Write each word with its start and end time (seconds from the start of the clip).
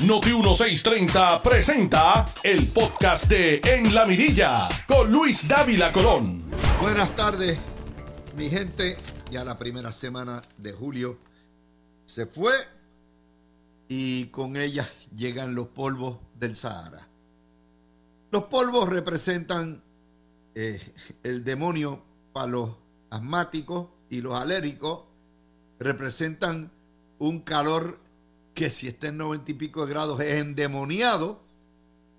Noti 0.00 0.30
1630 0.30 1.40
presenta 1.40 2.28
el 2.42 2.66
podcast 2.66 3.28
de 3.28 3.60
En 3.64 3.94
la 3.94 4.04
Mirilla 4.04 4.68
con 4.88 5.10
Luis 5.10 5.46
Dávila 5.46 5.92
Colón. 5.92 6.42
Buenas 6.80 7.14
tardes, 7.14 7.58
mi 8.36 8.50
gente. 8.50 8.98
Ya 9.30 9.44
la 9.44 9.56
primera 9.56 9.92
semana 9.92 10.42
de 10.58 10.72
julio 10.72 11.18
se 12.06 12.26
fue 12.26 12.52
y 13.88 14.26
con 14.26 14.56
ella 14.56 14.86
llegan 15.14 15.54
los 15.54 15.68
polvos 15.68 16.18
del 16.34 16.56
Sahara. 16.56 17.06
Los 18.32 18.44
polvos 18.44 18.88
representan 18.88 19.80
eh, 20.56 20.80
el 21.22 21.44
demonio 21.44 22.02
para 22.32 22.48
los 22.48 22.70
asmáticos 23.10 23.88
y 24.10 24.20
los 24.20 24.34
alérgicos, 24.34 25.04
representan 25.78 26.72
un 27.18 27.40
calor 27.40 28.03
que 28.54 28.70
si 28.70 28.88
está 28.88 29.08
en 29.08 29.18
90 29.18 29.50
y 29.50 29.54
pico 29.54 29.84
de 29.84 29.92
grados 29.92 30.20
es 30.20 30.40
endemoniado, 30.40 31.40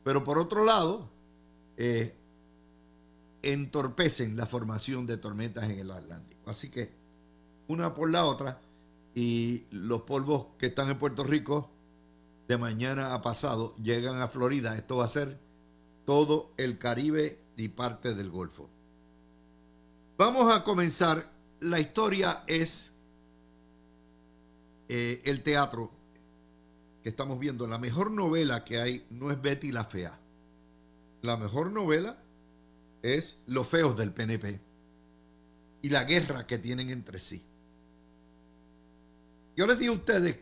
pero 0.04 0.24
por 0.24 0.38
otro 0.38 0.66
lado, 0.66 1.10
eh, 1.78 2.14
entorpecen 3.42 4.36
la 4.36 4.46
formación 4.46 5.06
de 5.06 5.18
tormentas 5.18 5.64
en 5.66 5.80
el 5.80 5.92
Atlántico. 5.92 6.50
Así 6.50 6.70
que 6.70 6.92
una 7.68 7.94
por 7.94 8.12
la 8.12 8.26
otra 8.26 8.60
y 9.14 9.64
los 9.72 10.02
polvos 10.02 10.48
que 10.58 10.68
están 10.68 10.90
en 10.90 10.98
Puerto 10.98 11.24
Rico 11.24 11.72
de 12.48 12.58
mañana 12.58 13.14
a 13.14 13.22
pasado 13.22 13.74
llegan 13.78 14.22
a 14.22 14.28
Florida. 14.28 14.76
Esto 14.76 14.98
va 14.98 15.06
a 15.06 15.10
ser 15.10 15.40
todo 16.06 16.52
el 16.58 16.78
Caribe 16.78 17.40
y 17.56 17.70
parte 17.70 18.14
del 18.14 18.30
Golfo. 18.30 18.70
Vamos 20.18 20.54
a 20.54 20.64
comenzar. 20.64 21.34
La 21.62 21.80
historia 21.80 22.44
es 22.48 22.92
eh, 24.90 25.22
el 25.24 25.42
teatro 25.42 25.95
que 27.06 27.10
estamos 27.10 27.38
viendo. 27.38 27.68
La 27.68 27.78
mejor 27.78 28.10
novela 28.10 28.66
que 28.66 28.80
hay 28.82 29.06
no 29.12 29.30
es 29.30 29.40
Betty 29.40 29.72
la 29.72 29.84
Fea. 29.84 30.20
La 31.22 31.38
mejor 31.38 31.72
novela 31.72 32.18
es 33.04 33.38
Los 33.46 33.68
Feos 33.68 33.96
del 33.96 34.12
PNP 34.12 34.60
y 35.84 35.90
la 35.90 36.04
guerra 36.04 36.48
que 36.48 36.58
tienen 36.58 36.90
entre 36.90 37.20
sí. 37.20 37.46
Yo 39.56 39.68
les 39.68 39.78
digo 39.78 39.94
a 39.94 39.98
ustedes 39.98 40.40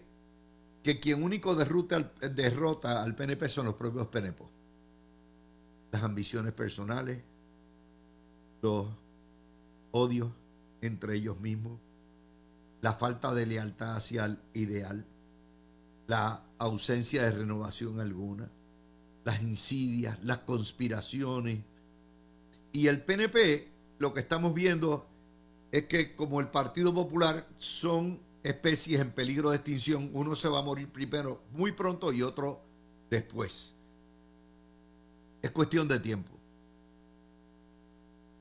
que 0.81 1.01
quien 1.01 1.21
único 1.21 1.51
al, 1.51 2.13
derrota 2.33 3.03
al 3.03 3.13
PNP 3.13 3.49
son 3.49 3.65
los 3.65 3.75
propios 3.75 4.07
PNP. 4.07 4.41
Las 5.91 6.01
ambiciones 6.01 6.53
personales, 6.53 7.21
los 8.61 8.87
odios 9.91 10.31
entre 10.79 11.15
ellos 11.15 11.37
mismos, 11.41 11.77
la 12.79 12.93
falta 12.93 13.33
de 13.33 13.47
lealtad 13.47 13.97
hacia 13.97 14.23
el 14.23 14.39
ideal, 14.53 15.05
la 16.07 16.43
ausencia 16.57 17.23
de 17.23 17.31
renovación 17.31 17.99
alguna, 17.99 18.49
las 19.23 19.41
insidias, 19.41 20.17
las 20.23 20.39
conspiraciones. 20.39 21.63
Y 22.71 22.87
el 22.87 23.01
PNP, 23.01 23.71
lo 23.99 24.13
que 24.13 24.21
estamos 24.21 24.53
viendo 24.53 25.07
es 25.71 25.87
que 25.87 26.15
como 26.15 26.39
el 26.39 26.49
Partido 26.49 26.93
Popular 26.93 27.47
son 27.57 28.19
especies 28.43 28.99
en 28.99 29.11
peligro 29.11 29.49
de 29.49 29.57
extinción, 29.57 30.09
uno 30.13 30.35
se 30.35 30.49
va 30.49 30.59
a 30.59 30.63
morir 30.63 30.91
primero 30.91 31.41
muy 31.51 31.71
pronto 31.71 32.11
y 32.11 32.21
otro 32.21 32.61
después. 33.09 33.73
Es 35.41 35.51
cuestión 35.51 35.87
de 35.87 35.99
tiempo. 35.99 36.31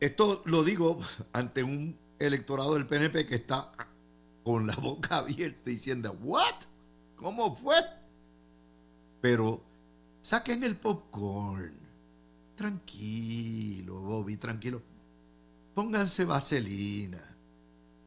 Esto 0.01 0.43
lo 0.47 0.65
digo 0.65 0.99
ante 1.33 1.63
un 1.63 1.97
electorado 2.19 2.75
del 2.75 2.87
PNP 2.87 3.27
que 3.27 3.37
está 3.37 3.73
con 4.43 4.67
la 4.67 4.75
boca 4.77 5.19
abierta 5.19 5.71
diciendo, 5.71 6.17
¿what? 6.23 6.72
¿Cómo 7.23 7.55
fue? 7.55 7.77
Pero 9.21 9.63
saquen 10.21 10.65
el 10.65 10.77
popcorn. 10.77 11.73
Tranquilo, 12.57 14.01
Bobby, 14.01 14.37
tranquilo. 14.37 14.83
Pónganse 15.73 16.25
vaselina 16.25 17.21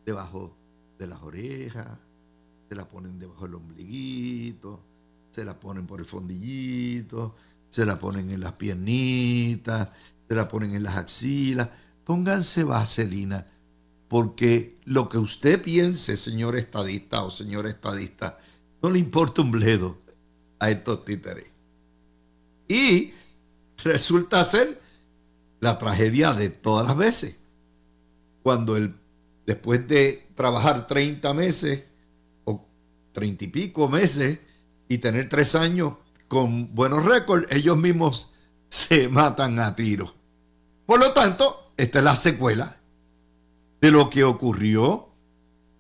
debajo 0.06 0.56
de 1.00 1.08
las 1.08 1.22
orejas, 1.22 1.88
se 2.70 2.76
la 2.76 2.88
ponen 2.88 3.18
debajo 3.18 3.46
del 3.46 3.56
ombliguito, 3.56 4.82
se 5.32 5.46
la 5.46 5.60
ponen 5.60 5.88
por 5.88 6.00
el 6.02 6.06
fondillito, 6.06 7.36
se 7.72 7.86
la 7.86 7.98
ponen 7.98 8.30
en 8.32 8.42
las 8.42 8.54
piernitas, 8.54 9.92
se 10.28 10.36
la 10.36 10.48
ponen 10.48 10.76
en 10.76 10.84
las 10.84 10.98
axilas. 10.98 11.70
Pónganse 12.04 12.66
vaselina, 12.66 13.46
porque 14.10 14.78
lo 14.84 15.10
que 15.10 15.18
usted 15.18 15.62
piense, 15.62 16.18
señor 16.18 16.56
estadista 16.56 17.24
o 17.24 17.30
señor 17.30 17.66
estadista, 17.66 18.38
no 18.82 18.90
le 18.90 19.00
importa 19.00 19.42
un 19.42 19.52
bledo 19.52 19.98
a 20.60 20.70
estos 20.70 21.06
títeres. 21.06 21.52
Y 22.68 23.14
resulta 23.84 24.44
ser 24.44 24.82
la 25.60 25.78
tragedia 25.78 26.34
de 26.34 26.50
todas 26.50 26.88
las 26.88 26.98
veces. 26.98 27.38
Cuando 28.44 28.78
el, 28.78 28.96
después 29.46 29.88
de 29.88 30.28
trabajar 30.36 30.88
30 30.88 31.34
meses 31.34 31.84
o 32.44 32.66
30 33.14 33.46
y 33.46 33.48
pico 33.48 33.90
meses 33.90 34.40
y 34.88 34.98
tener 35.00 35.30
tres 35.30 35.56
años 35.56 35.94
con 36.28 36.74
buenos 36.76 37.06
récords, 37.06 37.48
ellos 37.52 37.78
mismos 37.78 38.30
se 38.70 39.08
matan 39.08 39.60
a 39.60 39.76
tiro. 39.76 40.14
Por 40.86 41.00
lo 41.00 41.14
tanto, 41.14 41.72
esta 41.78 42.00
es 42.00 42.06
la 42.06 42.16
secuela 42.16 42.78
de 43.82 43.92
lo 43.92 44.10
que 44.10 44.24
ocurrió 44.24 45.10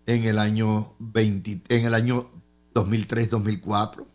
en 0.05 0.25
el 0.25 0.39
año 0.39 0.93
20, 0.99 1.61
en 1.75 1.85
el 1.85 1.93
año 1.93 2.31
2003-2004. 2.75 4.05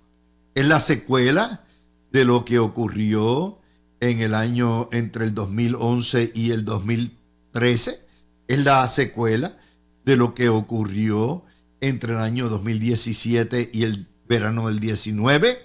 Es 0.54 0.66
la 0.66 0.80
secuela 0.80 1.64
de 2.12 2.24
lo 2.24 2.44
que 2.44 2.58
ocurrió 2.58 3.58
en 4.00 4.20
el 4.20 4.34
año 4.34 4.88
entre 4.92 5.24
el 5.24 5.34
2011 5.34 6.32
y 6.34 6.52
el 6.52 6.64
2013. 6.64 8.06
Es 8.48 8.58
la 8.64 8.86
secuela 8.88 9.56
de 10.04 10.16
lo 10.16 10.34
que 10.34 10.48
ocurrió 10.48 11.44
entre 11.80 12.12
el 12.12 12.18
año 12.18 12.48
2017 12.48 13.70
y 13.72 13.82
el 13.84 14.06
verano 14.28 14.68
del 14.68 14.80
19. 14.80 15.58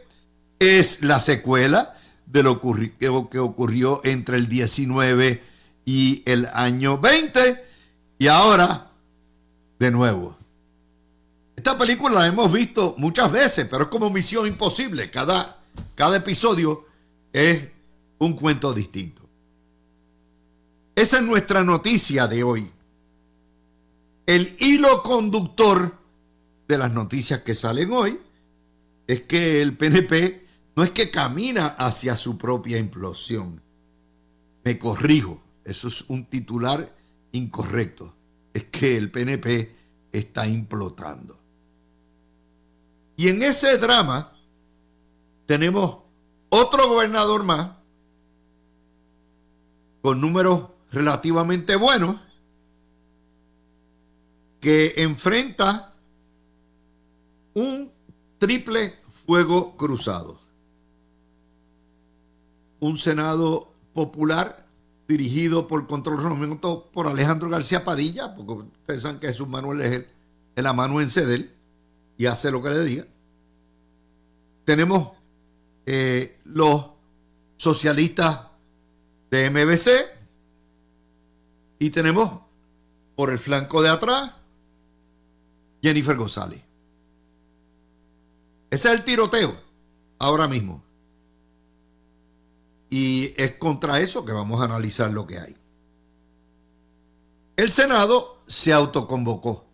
Es 0.59 1.03
la 1.03 1.19
secuela 1.19 1.95
de 2.25 2.43
lo 2.43 2.59
que 2.61 3.39
ocurrió 3.39 4.01
entre 4.03 4.37
el 4.37 4.47
19 4.47 5.43
y 5.85 6.23
el 6.25 6.47
año 6.53 6.97
20. 6.99 7.63
Y 8.17 8.27
ahora, 8.27 8.91
de 9.79 9.91
nuevo, 9.91 10.37
esta 11.55 11.77
película 11.77 12.19
la 12.19 12.27
hemos 12.27 12.51
visto 12.51 12.95
muchas 12.97 13.31
veces, 13.31 13.67
pero 13.69 13.83
es 13.83 13.89
como 13.89 14.09
misión 14.09 14.45
imposible. 14.47 15.09
Cada, 15.09 15.63
cada 15.95 16.17
episodio 16.17 16.85
es 17.31 17.69
un 18.19 18.33
cuento 18.33 18.73
distinto. 18.73 19.27
Esa 20.95 21.17
es 21.17 21.23
nuestra 21.23 21.63
noticia 21.63 22.27
de 22.27 22.43
hoy. 22.43 22.71
El 24.25 24.55
hilo 24.59 25.03
conductor 25.03 25.97
de 26.67 26.77
las 26.77 26.91
noticias 26.91 27.41
que 27.41 27.53
salen 27.53 27.91
hoy 27.91 28.19
es 29.07 29.21
que 29.21 29.61
el 29.61 29.77
PNP 29.77 30.45
no 30.75 30.83
es 30.83 30.91
que 30.91 31.11
camina 31.11 31.67
hacia 31.67 32.17
su 32.17 32.37
propia 32.37 32.77
implosión. 32.77 33.61
Me 34.63 34.79
corrijo, 34.79 35.41
eso 35.63 35.87
es 35.87 36.05
un 36.07 36.25
titular 36.25 36.95
incorrecto. 37.31 38.15
Es 38.53 38.65
que 38.65 38.97
el 38.97 39.11
PNP 39.11 39.75
está 40.11 40.47
implotando. 40.47 41.44
Y 43.17 43.29
en 43.29 43.43
ese 43.43 43.77
drama 43.77 44.33
tenemos 45.45 45.99
otro 46.49 46.87
gobernador 46.89 47.43
más 47.43 47.71
con 50.01 50.21
números 50.21 50.69
relativamente 50.91 51.75
buenos 51.75 52.17
que 54.59 54.93
enfrenta 54.97 55.93
un 57.53 57.91
triple 58.37 58.95
fuego 59.25 59.75
cruzado. 59.77 60.39
Un 62.79 62.97
Senado 62.97 63.71
popular 63.93 64.65
dirigido 65.07 65.67
por 65.67 65.87
control 65.87 66.21
remoto 66.21 66.89
por 66.91 67.07
Alejandro 67.07 67.49
García 67.49 67.83
Padilla, 67.83 68.33
porque 68.35 68.53
ustedes 68.53 69.01
saben 69.01 69.19
que 69.19 69.27
Jesús 69.27 69.47
Manuel 69.47 69.81
es 69.81 70.07
el, 70.55 70.63
la 70.63 70.73
mano 70.73 70.99
en 71.01 71.09
ceder 71.09 71.54
y 72.17 72.25
hace 72.25 72.51
lo 72.51 72.61
que 72.61 72.69
le 72.69 72.83
diga. 72.83 73.05
Tenemos 74.63 75.11
eh, 75.85 76.39
los 76.45 76.91
socialistas 77.57 78.47
de 79.29 79.49
MBC 79.49 79.89
y 81.79 81.89
tenemos 81.89 82.41
por 83.15 83.31
el 83.31 83.39
flanco 83.39 83.81
de 83.81 83.89
atrás 83.89 84.31
Jennifer 85.81 86.15
González. 86.15 86.61
Ese 88.69 88.91
es 88.91 88.99
el 88.99 89.05
tiroteo 89.05 89.55
ahora 90.19 90.47
mismo. 90.47 90.83
Y 92.89 93.33
es 93.37 93.55
contra 93.57 93.99
eso 93.99 94.25
que 94.25 94.31
vamos 94.31 94.61
a 94.61 94.65
analizar 94.65 95.11
lo 95.11 95.27
que 95.27 95.39
hay. 95.39 95.55
El 97.55 97.71
Senado 97.71 98.41
se 98.47 98.73
autoconvocó 98.73 99.64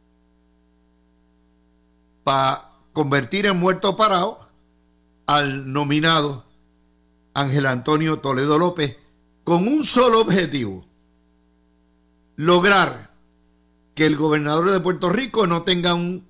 para 2.23 2.71
convertir 2.93 3.45
en 3.45 3.57
muerto 3.57 3.95
parado 3.95 4.47
al 5.25 5.71
nominado 5.71 6.45
Ángel 7.33 7.65
Antonio 7.65 8.19
Toledo 8.19 8.57
López 8.57 8.97
con 9.43 9.67
un 9.67 9.83
solo 9.83 10.21
objetivo, 10.21 10.85
lograr 12.35 13.11
que 13.95 14.05
el 14.05 14.15
gobernador 14.15 14.71
de 14.71 14.79
Puerto 14.79 15.09
Rico 15.09 15.47
no 15.47 15.63
tenga 15.63 15.93
un 15.93 16.27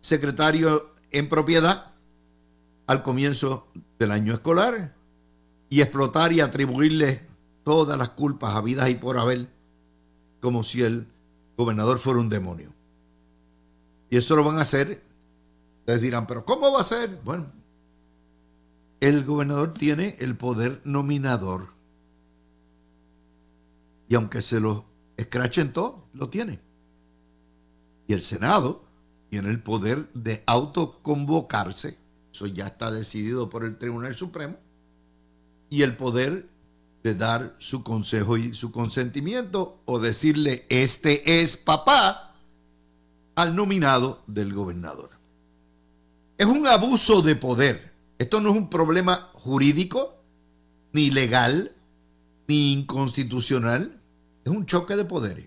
secretario 0.00 0.94
en 1.10 1.28
propiedad 1.28 1.92
al 2.86 3.02
comienzo 3.02 3.66
del 3.98 4.10
año 4.10 4.34
escolar 4.34 4.94
y 5.68 5.80
explotar 5.80 6.32
y 6.32 6.40
atribuirle 6.40 7.26
todas 7.64 7.96
las 7.98 8.10
culpas 8.10 8.54
habidas 8.54 8.90
y 8.90 8.94
por 8.94 9.18
haber 9.18 9.48
como 10.40 10.62
si 10.64 10.82
el 10.82 11.06
gobernador 11.56 11.98
fuera 11.98 12.20
un 12.20 12.28
demonio. 12.28 12.72
Y 14.12 14.18
eso 14.18 14.36
lo 14.36 14.44
van 14.44 14.58
a 14.58 14.60
hacer. 14.60 15.02
Les 15.86 16.02
dirán, 16.02 16.26
pero 16.26 16.44
¿cómo 16.44 16.70
va 16.70 16.82
a 16.82 16.84
ser? 16.84 17.18
Bueno, 17.24 17.50
el 19.00 19.24
gobernador 19.24 19.72
tiene 19.72 20.16
el 20.18 20.36
poder 20.36 20.82
nominador. 20.84 21.68
Y 24.10 24.14
aunque 24.14 24.42
se 24.42 24.60
lo 24.60 24.84
escrachen 25.16 25.72
todo, 25.72 26.08
lo 26.12 26.28
tiene. 26.28 26.60
Y 28.06 28.12
el 28.12 28.20
Senado 28.20 28.84
tiene 29.30 29.48
el 29.48 29.62
poder 29.62 30.12
de 30.12 30.42
autoconvocarse. 30.44 31.96
Eso 32.34 32.46
ya 32.46 32.66
está 32.66 32.90
decidido 32.90 33.48
por 33.48 33.64
el 33.64 33.78
Tribunal 33.78 34.14
Supremo. 34.14 34.58
Y 35.70 35.84
el 35.84 35.96
poder 35.96 36.50
de 37.02 37.14
dar 37.14 37.56
su 37.60 37.82
consejo 37.82 38.36
y 38.36 38.52
su 38.52 38.72
consentimiento 38.72 39.80
o 39.86 39.98
decirle, 39.98 40.66
este 40.68 41.40
es 41.40 41.56
papá, 41.56 42.31
al 43.34 43.56
nominado 43.56 44.22
del 44.26 44.52
gobernador. 44.52 45.10
Es 46.38 46.46
un 46.46 46.66
abuso 46.66 47.22
de 47.22 47.36
poder. 47.36 47.92
Esto 48.18 48.40
no 48.40 48.50
es 48.50 48.56
un 48.56 48.68
problema 48.68 49.30
jurídico, 49.32 50.16
ni 50.92 51.10
legal, 51.10 51.72
ni 52.48 52.72
inconstitucional. 52.72 54.00
Es 54.44 54.52
un 54.52 54.66
choque 54.66 54.96
de 54.96 55.04
poderes. 55.04 55.46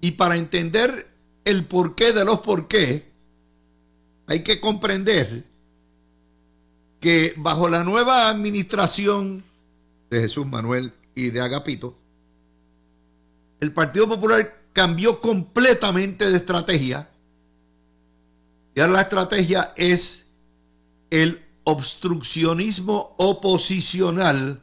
Y 0.00 0.12
para 0.12 0.36
entender 0.36 1.08
el 1.44 1.66
porqué 1.66 2.12
de 2.12 2.24
los 2.24 2.40
por 2.40 2.68
qué, 2.68 3.12
hay 4.26 4.42
que 4.42 4.60
comprender 4.60 5.44
que 7.00 7.34
bajo 7.36 7.68
la 7.68 7.84
nueva 7.84 8.28
administración 8.28 9.44
de 10.10 10.20
Jesús 10.20 10.46
Manuel 10.46 10.92
y 11.14 11.30
de 11.30 11.40
Agapito, 11.40 11.98
el 13.60 13.72
Partido 13.72 14.08
Popular 14.08 14.63
cambió 14.74 15.22
completamente 15.22 16.30
de 16.30 16.36
estrategia. 16.36 17.08
Y 18.74 18.80
ahora 18.80 18.92
la 18.92 19.00
estrategia 19.02 19.72
es 19.76 20.26
el 21.08 21.42
obstruccionismo 21.62 23.14
oposicional 23.16 24.60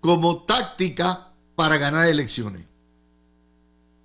como 0.00 0.44
táctica 0.44 1.32
para 1.56 1.76
ganar 1.76 2.06
elecciones. 2.06 2.64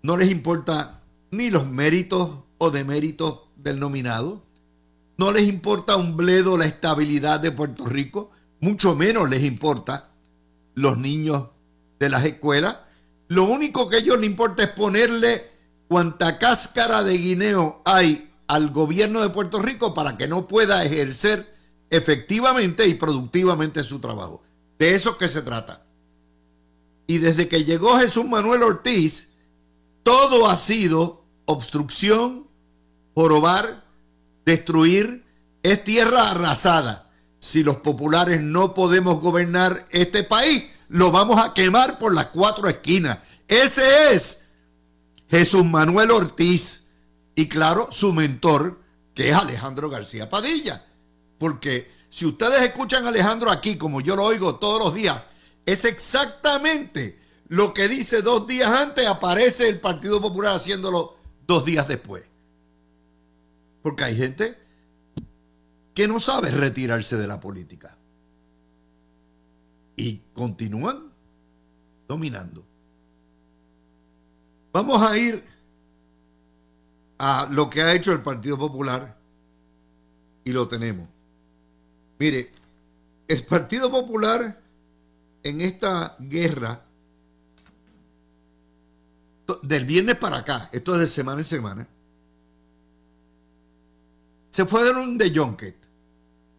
No 0.01 0.17
les 0.17 0.31
importa 0.31 1.03
ni 1.31 1.49
los 1.51 1.67
méritos 1.67 2.31
o 2.57 2.71
deméritos 2.71 3.41
del 3.55 3.79
nominado. 3.79 4.41
No 5.17 5.31
les 5.31 5.47
importa 5.47 5.95
un 5.95 6.17
bledo 6.17 6.57
la 6.57 6.65
estabilidad 6.65 7.39
de 7.39 7.51
Puerto 7.51 7.85
Rico. 7.85 8.31
Mucho 8.61 8.95
menos 8.95 9.29
les 9.29 9.43
importa 9.43 10.09
los 10.73 10.97
niños 10.97 11.49
de 11.99 12.09
las 12.09 12.25
escuelas. 12.25 12.77
Lo 13.29 13.43
único 13.43 13.87
que 13.87 13.95
a 13.95 13.99
ellos 13.99 14.19
les 14.19 14.29
importa 14.29 14.63
es 14.63 14.69
ponerle 14.69 15.49
cuanta 15.87 16.37
cáscara 16.37 17.03
de 17.03 17.17
guineo 17.17 17.81
hay 17.85 18.31
al 18.47 18.71
gobierno 18.71 19.21
de 19.21 19.29
Puerto 19.29 19.61
Rico 19.61 19.93
para 19.93 20.17
que 20.17 20.27
no 20.27 20.47
pueda 20.47 20.83
ejercer 20.83 21.55
efectivamente 21.89 22.87
y 22.87 22.95
productivamente 22.95 23.83
su 23.83 23.99
trabajo. 23.99 24.41
De 24.77 24.95
eso 24.95 25.17
que 25.17 25.29
se 25.29 25.41
trata. 25.41 25.85
Y 27.07 27.19
desde 27.19 27.47
que 27.47 27.63
llegó 27.63 27.97
Jesús 27.97 28.25
Manuel 28.25 28.63
Ortiz, 28.63 29.29
todo 30.03 30.47
ha 30.47 30.55
sido 30.55 31.23
obstrucción, 31.45 32.47
jorobar, 33.13 33.83
destruir, 34.45 35.23
es 35.63 35.83
tierra 35.83 36.31
arrasada 36.31 37.09
si 37.39 37.63
los 37.63 37.77
populares 37.77 38.41
no 38.41 38.73
podemos 38.73 39.19
gobernar 39.21 39.85
este 39.91 40.23
país, 40.23 40.65
lo 40.89 41.11
vamos 41.11 41.43
a 41.43 41.53
quemar 41.53 41.97
por 41.97 42.13
las 42.13 42.27
cuatro 42.27 42.67
esquinas. 42.67 43.19
Ese 43.47 44.13
es 44.13 44.49
Jesús 45.27 45.63
Manuel 45.63 46.11
Ortiz 46.11 46.89
y 47.35 47.47
claro, 47.47 47.87
su 47.91 48.11
mentor, 48.11 48.81
que 49.13 49.29
es 49.29 49.35
Alejandro 49.35 49.89
García 49.89 50.29
Padilla. 50.29 50.85
Porque 51.37 51.91
si 52.09 52.25
ustedes 52.25 52.61
escuchan 52.63 53.05
a 53.05 53.09
Alejandro 53.09 53.51
aquí, 53.51 53.77
como 53.77 54.01
yo 54.01 54.15
lo 54.15 54.23
oigo 54.23 54.55
todos 54.55 54.83
los 54.83 54.93
días, 54.93 55.25
es 55.65 55.85
exactamente 55.85 57.19
lo 57.47 57.73
que 57.73 57.87
dice 57.87 58.21
dos 58.21 58.45
días 58.47 58.69
antes, 58.69 59.07
aparece 59.07 59.69
el 59.69 59.79
Partido 59.79 60.19
Popular 60.19 60.55
haciéndolo 60.55 61.17
dos 61.47 61.65
días 61.65 61.87
después. 61.87 62.23
Porque 63.81 64.03
hay 64.03 64.15
gente 64.15 64.57
que 65.93 66.07
no 66.07 66.19
sabe 66.19 66.51
retirarse 66.51 67.17
de 67.17 67.27
la 67.27 67.39
política. 67.39 67.98
Y 69.99 70.21
continúan 70.33 71.11
dominando. 72.07 72.63
Vamos 74.71 75.01
a 75.01 75.17
ir 75.17 75.43
a 77.17 77.49
lo 77.51 77.69
que 77.69 77.81
ha 77.81 77.93
hecho 77.93 78.13
el 78.13 78.21
Partido 78.21 78.57
Popular 78.57 79.17
y 80.45 80.53
lo 80.53 80.69
tenemos. 80.69 81.05
Mire, 82.17 82.49
el 83.27 83.43
Partido 83.43 83.91
Popular 83.91 84.61
en 85.43 85.59
esta 85.59 86.15
guerra 86.17 86.81
del 89.63 89.83
viernes 89.83 90.15
para 90.15 90.37
acá, 90.37 90.69
esto 90.71 90.93
es 90.93 91.01
de 91.01 91.07
semana 91.09 91.41
en 91.41 91.45
semana, 91.45 91.87
se 94.49 94.65
fueron 94.65 95.17
de 95.17 95.37
Junket. 95.37 95.75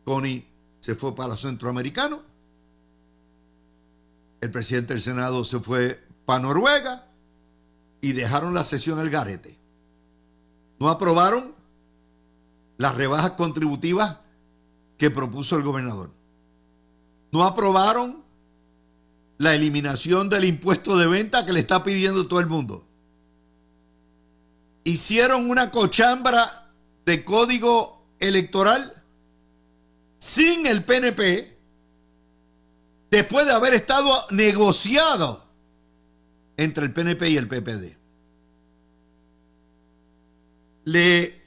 Connie 0.04 0.46
se 0.80 0.94
fue 0.94 1.14
para 1.14 1.30
los 1.30 1.40
centroamericanos. 1.40 2.29
El 4.40 4.50
presidente 4.50 4.94
del 4.94 5.02
Senado 5.02 5.44
se 5.44 5.60
fue 5.60 6.02
para 6.24 6.40
Noruega 6.40 7.06
y 8.00 8.12
dejaron 8.12 8.54
la 8.54 8.64
sesión 8.64 8.98
al 8.98 9.10
garete. 9.10 9.58
No 10.78 10.88
aprobaron 10.88 11.54
las 12.78 12.94
rebajas 12.94 13.32
contributivas 13.32 14.18
que 14.96 15.10
propuso 15.10 15.56
el 15.56 15.62
gobernador. 15.62 16.10
No 17.32 17.44
aprobaron 17.44 18.22
la 19.36 19.54
eliminación 19.54 20.28
del 20.28 20.44
impuesto 20.44 20.96
de 20.96 21.06
venta 21.06 21.46
que 21.46 21.52
le 21.52 21.60
está 21.60 21.82
pidiendo 21.82 22.26
todo 22.26 22.40
el 22.40 22.46
mundo. 22.46 22.86
Hicieron 24.84 25.50
una 25.50 25.70
cochambra 25.70 26.70
de 27.04 27.24
código 27.24 28.06
electoral 28.18 29.02
sin 30.18 30.66
el 30.66 30.84
PNP, 30.84 31.49
después 33.10 33.46
de 33.46 33.52
haber 33.52 33.74
estado 33.74 34.10
negociado 34.30 35.44
entre 36.56 36.84
el 36.84 36.92
PNP 36.92 37.30
y 37.30 37.36
el 37.36 37.48
PPD. 37.48 37.96
Le 40.84 41.42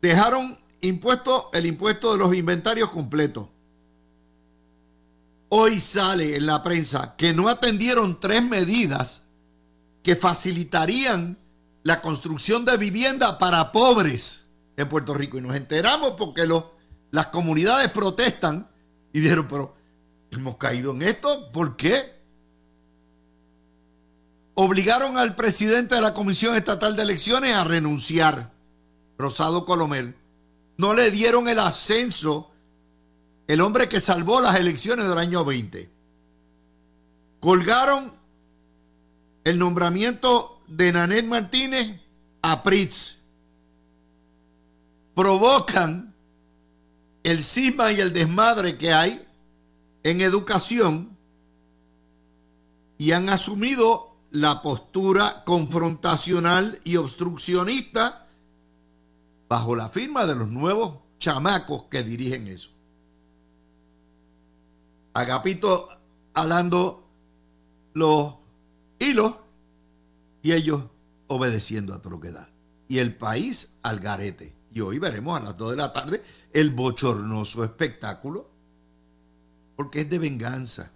dejaron 0.00 0.58
impuesto 0.80 1.50
el 1.52 1.66
impuesto 1.66 2.12
de 2.12 2.18
los 2.18 2.34
inventarios 2.34 2.90
completos. 2.90 3.48
Hoy 5.48 5.80
sale 5.80 6.36
en 6.36 6.46
la 6.46 6.62
prensa 6.62 7.16
que 7.16 7.32
no 7.32 7.48
atendieron 7.48 8.20
tres 8.20 8.42
medidas 8.42 9.24
que 10.02 10.16
facilitarían 10.16 11.38
la 11.82 12.00
construcción 12.00 12.64
de 12.64 12.76
vivienda 12.76 13.38
para 13.38 13.72
pobres 13.72 14.46
en 14.76 14.88
Puerto 14.88 15.12
Rico. 15.14 15.38
Y 15.38 15.40
nos 15.40 15.56
enteramos 15.56 16.12
porque 16.12 16.48
las 17.10 17.26
comunidades 17.26 17.90
protestan 17.90 18.68
y 19.12 19.20
dijeron, 19.20 19.48
pero 19.48 19.74
hemos 20.30 20.56
caído 20.56 20.92
en 20.92 21.02
esto, 21.02 21.50
¿por 21.52 21.76
qué? 21.76 22.20
Obligaron 24.54 25.16
al 25.16 25.34
presidente 25.34 25.94
de 25.94 26.00
la 26.00 26.14
Comisión 26.14 26.54
Estatal 26.54 26.96
de 26.96 27.02
Elecciones 27.02 27.54
a 27.54 27.64
renunciar, 27.64 28.52
Rosado 29.16 29.64
Colomel. 29.64 30.14
No 30.76 30.94
le 30.94 31.10
dieron 31.10 31.48
el 31.48 31.58
ascenso, 31.58 32.50
el 33.46 33.60
hombre 33.60 33.88
que 33.88 34.00
salvó 34.00 34.40
las 34.40 34.56
elecciones 34.56 35.08
del 35.08 35.18
año 35.18 35.44
20. 35.44 35.90
Colgaron 37.40 38.12
el 39.44 39.58
nombramiento 39.58 40.62
de 40.68 40.92
Nanet 40.92 41.24
Martínez 41.24 42.00
a 42.42 42.62
Pritz. 42.62 43.18
Provocan 45.14 46.14
el 47.22 47.44
cisma 47.44 47.92
y 47.92 48.00
el 48.00 48.12
desmadre 48.12 48.78
que 48.78 48.92
hay 48.92 49.26
en 50.02 50.20
educación 50.20 51.16
y 52.98 53.12
han 53.12 53.28
asumido 53.28 54.16
la 54.30 54.62
postura 54.62 55.42
confrontacional 55.44 56.78
y 56.84 56.96
obstruccionista 56.96 58.28
bajo 59.48 59.74
la 59.74 59.88
firma 59.88 60.26
de 60.26 60.36
los 60.36 60.48
nuevos 60.48 60.98
chamacos 61.18 61.84
que 61.84 62.02
dirigen 62.02 62.46
eso. 62.46 62.70
Agapito 65.12 65.88
alando 66.34 67.08
los 67.94 68.34
hilos 68.98 69.34
y 70.42 70.52
ellos 70.52 70.84
obedeciendo 71.26 71.94
a 71.94 72.00
todo 72.00 72.10
lo 72.10 72.20
que 72.20 72.32
da. 72.32 72.48
Y 72.88 72.98
el 72.98 73.16
país 73.16 73.78
al 73.82 74.00
garete. 74.00 74.54
Y 74.72 74.80
hoy 74.80 74.98
veremos 74.98 75.40
a 75.40 75.44
las 75.44 75.56
2 75.56 75.72
de 75.72 75.76
la 75.76 75.92
tarde 75.92 76.22
el 76.52 76.70
bochornoso 76.70 77.64
espectáculo, 77.64 78.49
porque 79.80 80.02
es 80.02 80.10
de 80.10 80.18
venganza. 80.18 80.92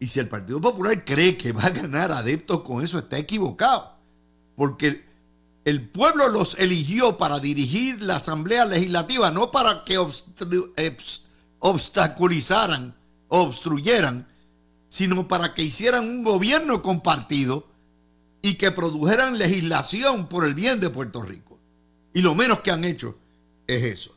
Y 0.00 0.08
si 0.08 0.18
el 0.18 0.26
Partido 0.26 0.60
Popular 0.60 1.04
cree 1.04 1.38
que 1.38 1.52
va 1.52 1.62
a 1.62 1.70
ganar 1.70 2.10
adeptos 2.10 2.62
con 2.62 2.82
eso, 2.82 2.98
está 2.98 3.16
equivocado. 3.18 3.94
Porque 4.56 5.04
el 5.64 5.88
pueblo 5.88 6.28
los 6.28 6.58
eligió 6.58 7.16
para 7.18 7.38
dirigir 7.38 8.02
la 8.02 8.16
Asamblea 8.16 8.64
Legislativa, 8.64 9.30
no 9.30 9.52
para 9.52 9.84
que 9.84 9.96
obstaculizaran, 11.60 12.96
obstruyeran, 13.28 14.26
sino 14.88 15.28
para 15.28 15.54
que 15.54 15.62
hicieran 15.62 16.04
un 16.04 16.24
gobierno 16.24 16.82
compartido 16.82 17.68
y 18.42 18.54
que 18.54 18.72
produjeran 18.72 19.38
legislación 19.38 20.28
por 20.28 20.44
el 20.44 20.56
bien 20.56 20.80
de 20.80 20.90
Puerto 20.90 21.22
Rico. 21.22 21.60
Y 22.12 22.22
lo 22.22 22.34
menos 22.34 22.58
que 22.58 22.72
han 22.72 22.82
hecho 22.82 23.16
es 23.68 23.84
eso. 23.84 24.16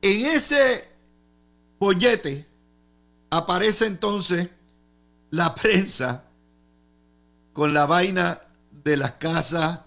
En 0.00 0.26
ese 0.26 0.91
bollete 1.82 2.46
aparece 3.30 3.86
entonces 3.86 4.48
la 5.30 5.52
prensa 5.52 6.22
con 7.52 7.74
la 7.74 7.86
vaina 7.86 8.40
de 8.84 8.96
las 8.96 9.12
casas 9.12 9.80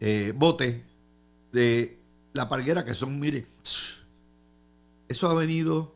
eh, 0.00 0.32
bote 0.34 0.84
de 1.52 2.00
la 2.32 2.48
parguera 2.48 2.84
que 2.84 2.94
son, 2.94 3.20
mire, 3.20 3.46
eso 5.08 5.28
ha 5.28 5.34
venido, 5.34 5.94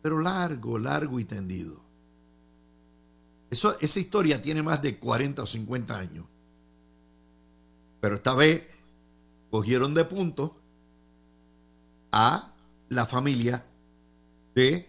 pero 0.00 0.20
largo, 0.20 0.78
largo 0.78 1.18
y 1.18 1.24
tendido. 1.24 1.80
Eso, 3.50 3.76
esa 3.80 3.98
historia 3.98 4.40
tiene 4.40 4.62
más 4.62 4.80
de 4.80 4.98
40 4.98 5.42
o 5.42 5.46
50 5.46 5.98
años. 5.98 6.26
Pero 8.00 8.14
esta 8.14 8.34
vez 8.36 8.78
cogieron 9.50 9.92
de 9.92 10.04
punto 10.04 10.56
a 12.12 12.51
la 12.92 13.06
familia 13.06 13.64
de 14.54 14.88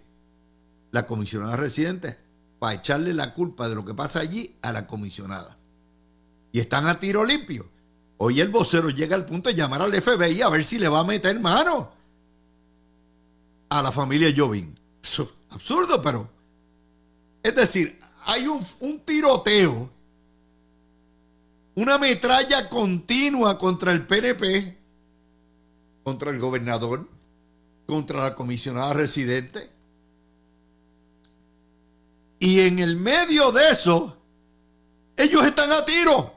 la 0.91 1.07
comisionada 1.07 1.55
residente 1.55 2.17
para 2.59 2.75
echarle 2.75 3.13
la 3.13 3.33
culpa 3.33 3.67
de 3.67 3.75
lo 3.75 3.83
que 3.83 3.93
pasa 3.93 4.19
allí 4.19 4.55
a 4.61 4.71
la 4.71 4.87
comisionada. 4.87 5.57
Y 6.51 6.59
están 6.59 6.87
a 6.87 6.99
tiro 6.99 7.25
limpio. 7.25 7.67
Hoy 8.17 8.39
el 8.39 8.49
vocero 8.49 8.89
llega 8.89 9.15
al 9.15 9.25
punto 9.25 9.49
de 9.49 9.55
llamar 9.55 9.81
al 9.81 9.93
FBI 9.93 10.41
a 10.41 10.49
ver 10.49 10.63
si 10.63 10.77
le 10.79 10.87
va 10.87 10.99
a 10.99 11.03
meter 11.03 11.39
mano 11.39 11.91
a 13.69 13.81
la 13.81 13.91
familia 13.91 14.33
Jovín. 14.35 14.77
absurdo, 15.49 16.01
pero. 16.01 16.29
Es 17.41 17.55
decir, 17.55 17.99
hay 18.25 18.47
un, 18.47 18.65
un 18.79 18.99
tiroteo, 18.99 19.89
una 21.75 21.97
metralla 21.97 22.69
continua 22.69 23.57
contra 23.57 23.91
el 23.91 24.05
PNP, 24.05 24.77
contra 26.03 26.29
el 26.29 26.39
gobernador, 26.39 27.09
contra 27.85 28.21
la 28.21 28.35
comisionada 28.35 28.93
residente. 28.93 29.69
Y 32.39 32.59
en 32.59 32.79
el 32.79 32.97
medio 32.97 33.51
de 33.51 33.69
eso, 33.69 34.17
ellos 35.15 35.45
están 35.45 35.71
a 35.71 35.85
tiro. 35.85 36.33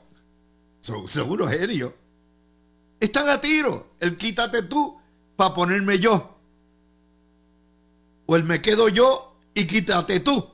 seguro 1.06 1.48
genio. 1.48 1.94
Están 3.00 3.28
a 3.28 3.40
tiro. 3.40 3.94
El 3.98 4.16
quítate 4.16 4.62
tú 4.62 4.98
para 5.36 5.54
ponerme 5.54 5.98
yo. 5.98 6.38
O 8.26 8.36
el 8.36 8.44
me 8.44 8.60
quedo 8.60 8.88
yo 8.88 9.36
y 9.54 9.66
quítate 9.66 10.20
tú. 10.20 10.46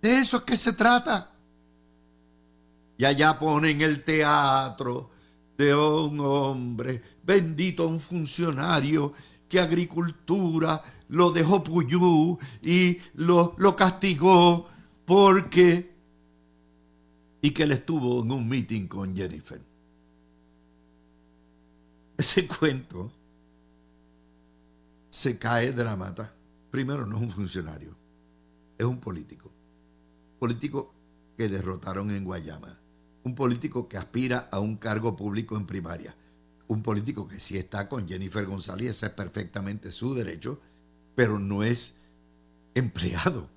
De 0.00 0.18
eso 0.18 0.38
es 0.38 0.42
que 0.42 0.56
se 0.56 0.72
trata. 0.72 1.30
Y 2.96 3.04
allá 3.04 3.38
ponen 3.38 3.80
el 3.80 4.04
teatro 4.04 5.10
de 5.56 5.74
un 5.74 6.20
hombre, 6.20 7.00
bendito 7.22 7.86
un 7.86 8.00
funcionario 8.00 9.12
que 9.54 9.60
agricultura 9.60 10.82
lo 11.10 11.30
dejó 11.30 11.62
puyú 11.62 12.36
y 12.60 12.98
lo, 13.14 13.54
lo 13.56 13.76
castigó 13.76 14.66
porque... 15.04 15.94
Y 17.40 17.52
que 17.52 17.62
él 17.62 17.70
estuvo 17.70 18.22
en 18.22 18.32
un 18.32 18.48
meeting 18.48 18.88
con 18.88 19.14
Jennifer. 19.14 19.62
Ese 22.16 22.48
cuento 22.58 23.12
se 25.08 25.38
cae 25.38 25.70
de 25.70 25.84
la 25.84 25.94
mata. 25.94 26.34
Primero, 26.72 27.06
no 27.06 27.18
es 27.18 27.22
un 27.22 27.30
funcionario, 27.30 27.96
es 28.76 28.84
un 28.84 28.98
político 28.98 29.52
político 30.40 30.92
que 31.36 31.48
derrotaron 31.48 32.10
en 32.10 32.24
Guayama, 32.24 32.76
un 33.22 33.34
político 33.34 33.88
que 33.88 33.96
aspira 33.96 34.48
a 34.50 34.58
un 34.58 34.76
cargo 34.76 35.14
público 35.14 35.56
en 35.56 35.64
primaria, 35.64 36.16
un 36.68 36.82
político 36.82 37.28
que 37.28 37.38
sí 37.38 37.56
está 37.56 37.88
con 37.88 38.08
Jennifer 38.08 38.44
González, 38.46 38.90
ese 38.90 39.06
es 39.06 39.12
perfectamente 39.12 39.92
su 39.92 40.14
derecho, 40.14 40.60
pero 41.14 41.38
no 41.38 41.62
es 41.62 41.94
empleado. 42.74 43.48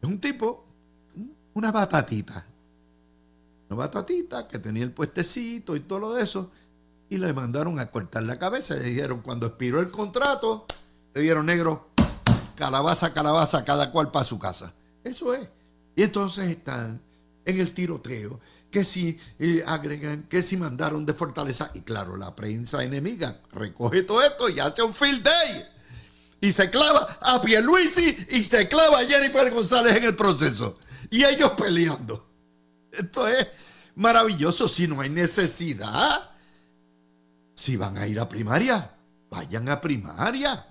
Es 0.00 0.08
un 0.08 0.20
tipo, 0.20 0.64
una 1.54 1.72
batatita, 1.72 2.46
una 3.68 3.76
batatita 3.76 4.46
que 4.46 4.58
tenía 4.58 4.84
el 4.84 4.92
puestecito 4.92 5.74
y 5.74 5.80
todo 5.80 5.98
lo 5.98 6.14
de 6.14 6.22
eso, 6.22 6.50
y 7.08 7.18
le 7.18 7.32
mandaron 7.32 7.78
a 7.78 7.90
cortar 7.90 8.24
la 8.24 8.38
cabeza. 8.38 8.74
Le 8.74 8.84
dijeron, 8.84 9.22
cuando 9.22 9.46
expiró 9.46 9.80
el 9.80 9.90
contrato, 9.90 10.66
le 11.14 11.22
dieron 11.22 11.46
negro, 11.46 11.90
calabaza, 12.54 13.12
calabaza, 13.12 13.64
cada 13.64 13.90
cual 13.90 14.10
para 14.10 14.24
su 14.24 14.38
casa. 14.38 14.74
Eso 15.04 15.32
es. 15.34 15.48
Y 15.94 16.02
entonces 16.02 16.48
están 16.48 17.00
en 17.44 17.60
el 17.60 17.72
tiroteo, 17.72 18.40
que 18.76 18.84
si 18.84 19.18
eh, 19.38 19.64
agregan, 19.66 20.24
que 20.24 20.42
si 20.42 20.58
mandaron 20.58 21.06
de 21.06 21.14
Fortaleza. 21.14 21.70
Y 21.72 21.80
claro, 21.80 22.14
la 22.14 22.36
prensa 22.36 22.84
enemiga 22.84 23.40
recoge 23.50 24.02
todo 24.02 24.22
esto 24.22 24.50
y 24.50 24.60
hace 24.60 24.82
un 24.82 24.92
field 24.92 25.22
day. 25.22 25.64
Y 26.42 26.52
se 26.52 26.68
clava 26.68 27.18
a 27.22 27.40
Pierluisi 27.40 28.14
y 28.32 28.44
se 28.44 28.68
clava 28.68 28.98
a 28.98 29.04
Jennifer 29.06 29.50
González 29.50 29.96
en 29.96 30.04
el 30.04 30.14
proceso. 30.14 30.76
Y 31.08 31.24
ellos 31.24 31.52
peleando. 31.52 32.28
Esto 32.92 33.26
es 33.26 33.48
maravilloso. 33.94 34.68
Si 34.68 34.86
no 34.86 35.00
hay 35.00 35.08
necesidad, 35.08 36.32
si 37.54 37.78
van 37.78 37.96
a 37.96 38.06
ir 38.06 38.20
a 38.20 38.28
primaria, 38.28 38.94
vayan 39.30 39.70
a 39.70 39.80
primaria. 39.80 40.66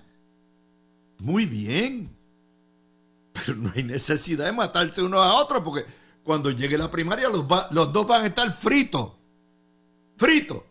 Muy 1.18 1.44
bien. 1.44 2.16
Pero 3.32 3.56
no 3.56 3.72
hay 3.74 3.82
necesidad 3.82 4.46
de 4.46 4.52
matarse 4.52 5.02
uno 5.02 5.20
a 5.20 5.34
otro 5.42 5.64
porque 5.64 5.84
cuando 6.26 6.50
llegue 6.50 6.76
la 6.76 6.90
primaria 6.90 7.28
los, 7.28 7.44
los 7.70 7.92
dos 7.92 8.06
van 8.06 8.24
a 8.24 8.26
estar 8.26 8.52
fritos. 8.58 9.12
Fritos. 10.16 10.64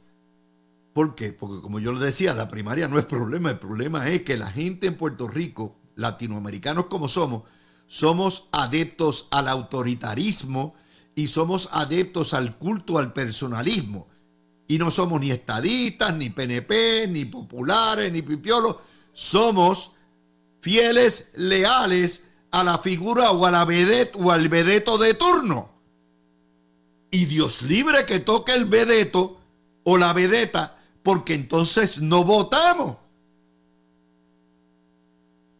¿Por 0.93 1.15
qué? 1.15 1.31
Porque 1.31 1.62
como 1.62 1.79
yo 1.79 1.93
les 1.93 2.01
decía, 2.01 2.33
la 2.33 2.50
primaria 2.50 2.89
no 2.89 3.00
es 3.00 3.05
problema. 3.05 3.51
El 3.51 3.59
problema 3.59 4.09
es 4.09 4.24
que 4.24 4.38
la 4.38 4.51
gente 4.51 4.88
en 4.88 4.97
Puerto 4.97 5.29
Rico, 5.29 5.77
latinoamericanos 5.95 6.88
como 6.88 7.07
somos, 7.07 7.43
somos 7.88 8.50
adeptos 8.51 9.29
al 9.31 9.47
autoritarismo 9.47 10.75
y 11.15 11.27
somos 11.27 11.69
adeptos 11.71 12.33
al 12.33 12.57
culto 12.57 12.97
al 12.97 13.13
personalismo. 13.13 14.09
Y 14.67 14.77
no 14.77 14.91
somos 14.91 15.21
ni 15.21 15.31
estadistas, 15.31 16.13
ni 16.17 16.31
PNP, 16.31 17.07
ni 17.07 17.24
populares, 17.24 18.12
ni 18.12 18.21
pipiolos. 18.21 18.75
Somos 19.13 19.91
fieles, 20.59 21.31
leales 21.38 22.25
a 22.55 22.63
la 22.63 22.77
figura 22.77 23.31
o 23.31 23.45
a 23.45 23.51
la 23.51 23.65
vedette 23.65 24.17
o 24.17 24.31
al 24.31 24.47
vedeto 24.47 24.97
de 24.97 25.13
turno. 25.13 25.69
Y 27.12 27.25
Dios 27.25 27.62
libre 27.63 28.05
que 28.05 28.19
toque 28.19 28.53
el 28.53 28.63
vedeto 28.63 29.41
o 29.83 29.97
la 29.97 30.13
vedeta, 30.13 30.77
porque 31.03 31.33
entonces 31.33 32.00
no 32.00 32.24
votamos. 32.24 32.95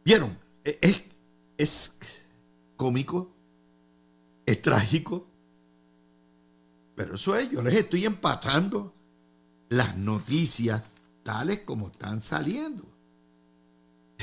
¿Vieron? 0.06 0.38
E, 0.64 0.80
es, 0.80 1.04
es 1.58 1.98
cómico, 2.78 3.30
es 4.46 4.62
trágico, 4.62 5.28
pero 6.96 7.16
eso 7.16 7.36
es, 7.36 7.50
yo 7.50 7.62
les 7.62 7.74
estoy 7.74 8.06
empatando 8.06 8.94
las 9.68 9.98
noticias 9.98 10.82
tales 11.24 11.60
como 11.66 11.88
están 11.88 12.22
saliendo. 12.22 12.86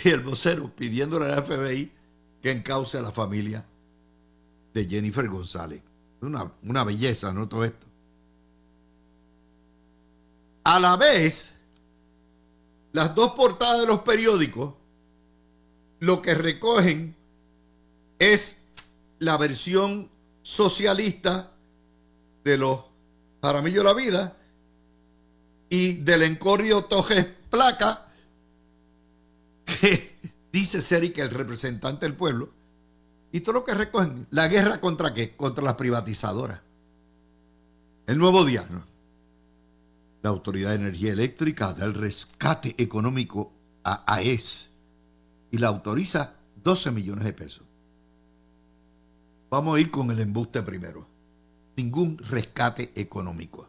Y 0.03 0.09
el 0.09 0.21
vocero 0.21 0.75
pidiéndole 0.75 1.27
al 1.27 1.45
FBI 1.45 1.93
que 2.43 2.51
encauce 2.51 2.99
a 2.99 3.03
la 3.03 3.13
familia 3.13 3.65
de 4.75 4.87
Jennifer 4.87 5.29
González. 5.29 5.83
Una, 6.21 6.53
una 6.65 6.85
belleza, 6.85 7.33
¿no? 7.33 7.49
Todo 7.49 7.65
esto. 7.65 7.87
A 10.65 10.79
la 10.79 10.97
vez, 10.97 11.55
las 12.93 13.15
dos 13.15 13.33
portadas 13.33 13.81
de 13.81 13.87
los 13.87 14.01
periódicos 14.03 14.75
lo 16.01 16.21
que 16.21 16.35
recogen 16.35 17.15
es 18.19 18.63
la 19.21 19.37
versión 19.37 20.11
socialista 20.43 21.53
de 22.43 22.59
los 22.59 22.81
Paramillo 23.41 23.85
la 23.85 23.95
Vida 23.95 24.37
y 25.69 25.95
del 25.95 26.23
Encorrio 26.23 26.85
Tojes 26.85 27.25
Placa 27.51 28.07
que 29.81 30.17
dice 30.53 31.13
que 31.13 31.23
el 31.23 31.31
representante 31.31 32.07
del 32.07 32.15
pueblo, 32.15 32.51
y 33.33 33.41
todo 33.41 33.55
lo 33.55 33.65
que 33.65 33.75
recogen, 33.75 34.27
la 34.31 34.47
guerra 34.47 34.81
contra 34.81 35.15
qué? 35.15 35.35
Contra 35.35 35.65
las 35.65 35.75
privatizadoras. 35.75 36.61
El 38.07 38.19
nuevo 38.19 38.45
día, 38.45 38.69
La 40.23 40.31
Autoridad 40.31 40.71
de 40.71 40.77
Energía 40.77 41.13
Eléctrica 41.13 41.73
da 41.73 41.87
el 41.87 41.95
rescate 41.95 42.75
económico 42.77 43.53
a 43.83 44.05
AES 44.07 44.71
y 45.51 45.59
la 45.59 45.69
autoriza 45.69 46.35
12 46.63 46.91
millones 46.93 47.25
de 47.25 47.33
pesos. 47.33 47.65
Vamos 49.49 49.77
a 49.77 49.81
ir 49.81 49.91
con 49.91 50.11
el 50.11 50.21
embuste 50.21 50.63
primero. 50.63 51.07
Ningún 51.77 52.19
rescate 52.19 52.93
económico. 52.95 53.69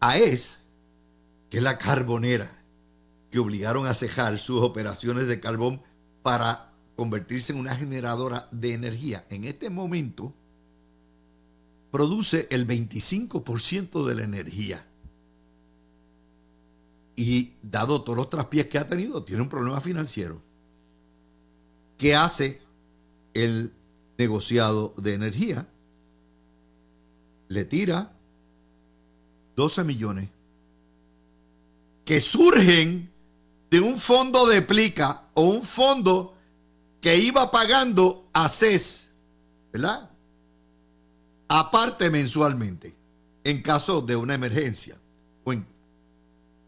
AES, 0.00 0.58
que 1.48 1.58
es 1.58 1.62
la 1.62 1.78
carbonera, 1.78 2.61
que 3.32 3.38
obligaron 3.38 3.86
a 3.86 3.94
cejar 3.94 4.38
sus 4.38 4.60
operaciones 4.60 5.26
de 5.26 5.40
carbón 5.40 5.80
para 6.22 6.74
convertirse 6.96 7.54
en 7.54 7.58
una 7.58 7.74
generadora 7.74 8.46
de 8.52 8.74
energía. 8.74 9.24
En 9.30 9.44
este 9.44 9.70
momento 9.70 10.34
produce 11.90 12.46
el 12.50 12.66
25% 12.66 14.04
de 14.06 14.14
la 14.14 14.24
energía. 14.24 14.86
Y 17.16 17.54
dado 17.62 18.02
todos 18.02 18.18
los 18.18 18.28
traspiés 18.28 18.66
que 18.66 18.78
ha 18.78 18.86
tenido, 18.86 19.24
tiene 19.24 19.40
un 19.40 19.48
problema 19.48 19.80
financiero. 19.80 20.42
¿Qué 21.96 22.14
hace 22.14 22.60
el 23.32 23.72
negociado 24.18 24.94
de 24.98 25.14
energía? 25.14 25.68
Le 27.48 27.64
tira 27.64 28.14
12 29.56 29.84
millones 29.84 30.28
que 32.04 32.20
surgen 32.20 33.11
de 33.72 33.80
un 33.80 33.98
fondo 33.98 34.46
de 34.46 34.60
plica 34.60 35.28
o 35.32 35.44
un 35.44 35.62
fondo 35.62 36.34
que 37.00 37.16
iba 37.16 37.50
pagando 37.50 38.28
a 38.34 38.46
CES, 38.46 39.12
¿verdad? 39.72 40.10
Aparte 41.48 42.10
mensualmente, 42.10 42.94
en 43.42 43.62
caso 43.62 44.02
de 44.02 44.14
una 44.14 44.34
emergencia. 44.34 44.98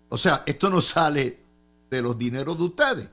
O, 0.08 0.16
sea, 0.16 0.44
esto 0.46 0.70
no 0.70 0.80
sale 0.80 1.40
de 1.90 2.00
los 2.00 2.16
dineros 2.16 2.56
de 2.56 2.64
ustedes, 2.64 3.10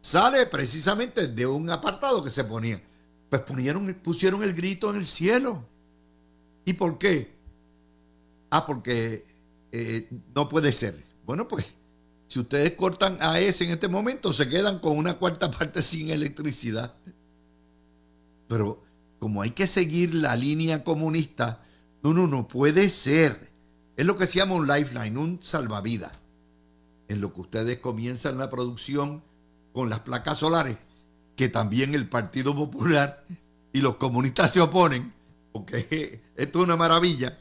sale 0.00 0.46
precisamente 0.46 1.28
de 1.28 1.44
un 1.44 1.68
apartado 1.68 2.24
que 2.24 2.30
se 2.30 2.44
ponía. 2.44 2.80
Pues 3.28 3.42
pusieron, 3.42 4.42
el 4.42 4.54
grito 4.54 4.88
en 4.88 4.96
el 4.96 5.06
cielo. 5.06 5.62
¿Y 6.64 6.72
por 6.72 6.96
qué? 6.96 7.34
Ah, 8.48 8.64
porque 8.64 9.26
eh, 9.72 10.08
no 10.34 10.48
puede 10.48 10.72
ser. 10.72 11.04
Bueno, 11.26 11.46
pues 11.46 11.66
si 12.28 12.40
ustedes 12.40 12.72
cortan 12.72 13.18
a 13.20 13.38
ese 13.38 13.64
en 13.64 13.70
este 13.70 13.88
momento, 13.88 14.32
se 14.32 14.48
quedan 14.48 14.78
con 14.78 14.96
una 14.96 15.14
cuarta 15.14 15.50
parte 15.50 15.82
sin 15.82 16.10
electricidad. 16.10 16.94
Pero 18.48 18.82
como 19.18 19.42
hay 19.42 19.50
que 19.50 19.66
seguir 19.66 20.14
la 20.14 20.36
línea 20.36 20.84
comunista, 20.84 21.62
no, 22.02 22.12
no, 22.12 22.26
no 22.26 22.48
puede 22.48 22.90
ser. 22.90 23.50
Es 23.96 24.04
lo 24.04 24.16
que 24.16 24.26
se 24.26 24.38
llama 24.38 24.54
un 24.54 24.66
lifeline, 24.66 25.18
un 25.18 25.38
salvavidas. 25.40 26.12
En 27.08 27.20
lo 27.20 27.32
que 27.32 27.40
ustedes 27.40 27.78
comienzan 27.78 28.38
la 28.38 28.50
producción 28.50 29.22
con 29.72 29.88
las 29.88 30.00
placas 30.00 30.38
solares, 30.38 30.76
que 31.36 31.48
también 31.48 31.94
el 31.94 32.08
Partido 32.08 32.54
Popular 32.54 33.24
y 33.72 33.80
los 33.80 33.96
comunistas 33.96 34.52
se 34.52 34.60
oponen, 34.60 35.12
porque 35.52 36.20
esto 36.36 36.58
es 36.58 36.64
una 36.64 36.76
maravilla, 36.76 37.38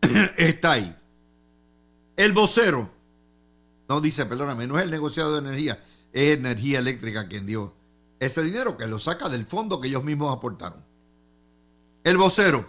está 0.36 0.72
ahí. 0.72 0.96
El 2.16 2.32
vocero, 2.32 2.90
no 3.88 4.00
dice, 4.00 4.26
perdóname, 4.26 4.66
no 4.66 4.78
es 4.78 4.84
el 4.84 4.90
negociado 4.90 5.32
de 5.32 5.48
energía, 5.48 5.82
es 6.12 6.36
energía 6.36 6.78
eléctrica 6.78 7.28
quien 7.28 7.46
dio 7.46 7.74
ese 8.18 8.42
dinero 8.42 8.76
que 8.76 8.86
lo 8.86 8.98
saca 8.98 9.28
del 9.28 9.46
fondo 9.46 9.80
que 9.80 9.88
ellos 9.88 10.04
mismos 10.04 10.34
aportaron. 10.34 10.84
El 12.02 12.16
vocero, 12.16 12.68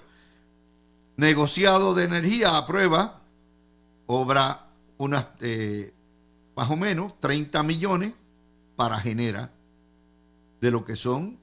negociado 1.16 1.94
de 1.94 2.04
energía, 2.04 2.58
aprueba, 2.58 3.22
obra 4.08 4.68
unas, 4.98 5.28
eh, 5.42 5.94
más 6.56 6.70
o 6.70 6.76
menos, 6.76 7.20
30 7.20 7.64
millones 7.64 8.14
para 8.76 9.00
generar 9.00 9.52
de 10.60 10.72
lo 10.72 10.84
que 10.86 10.96
son 10.96 11.40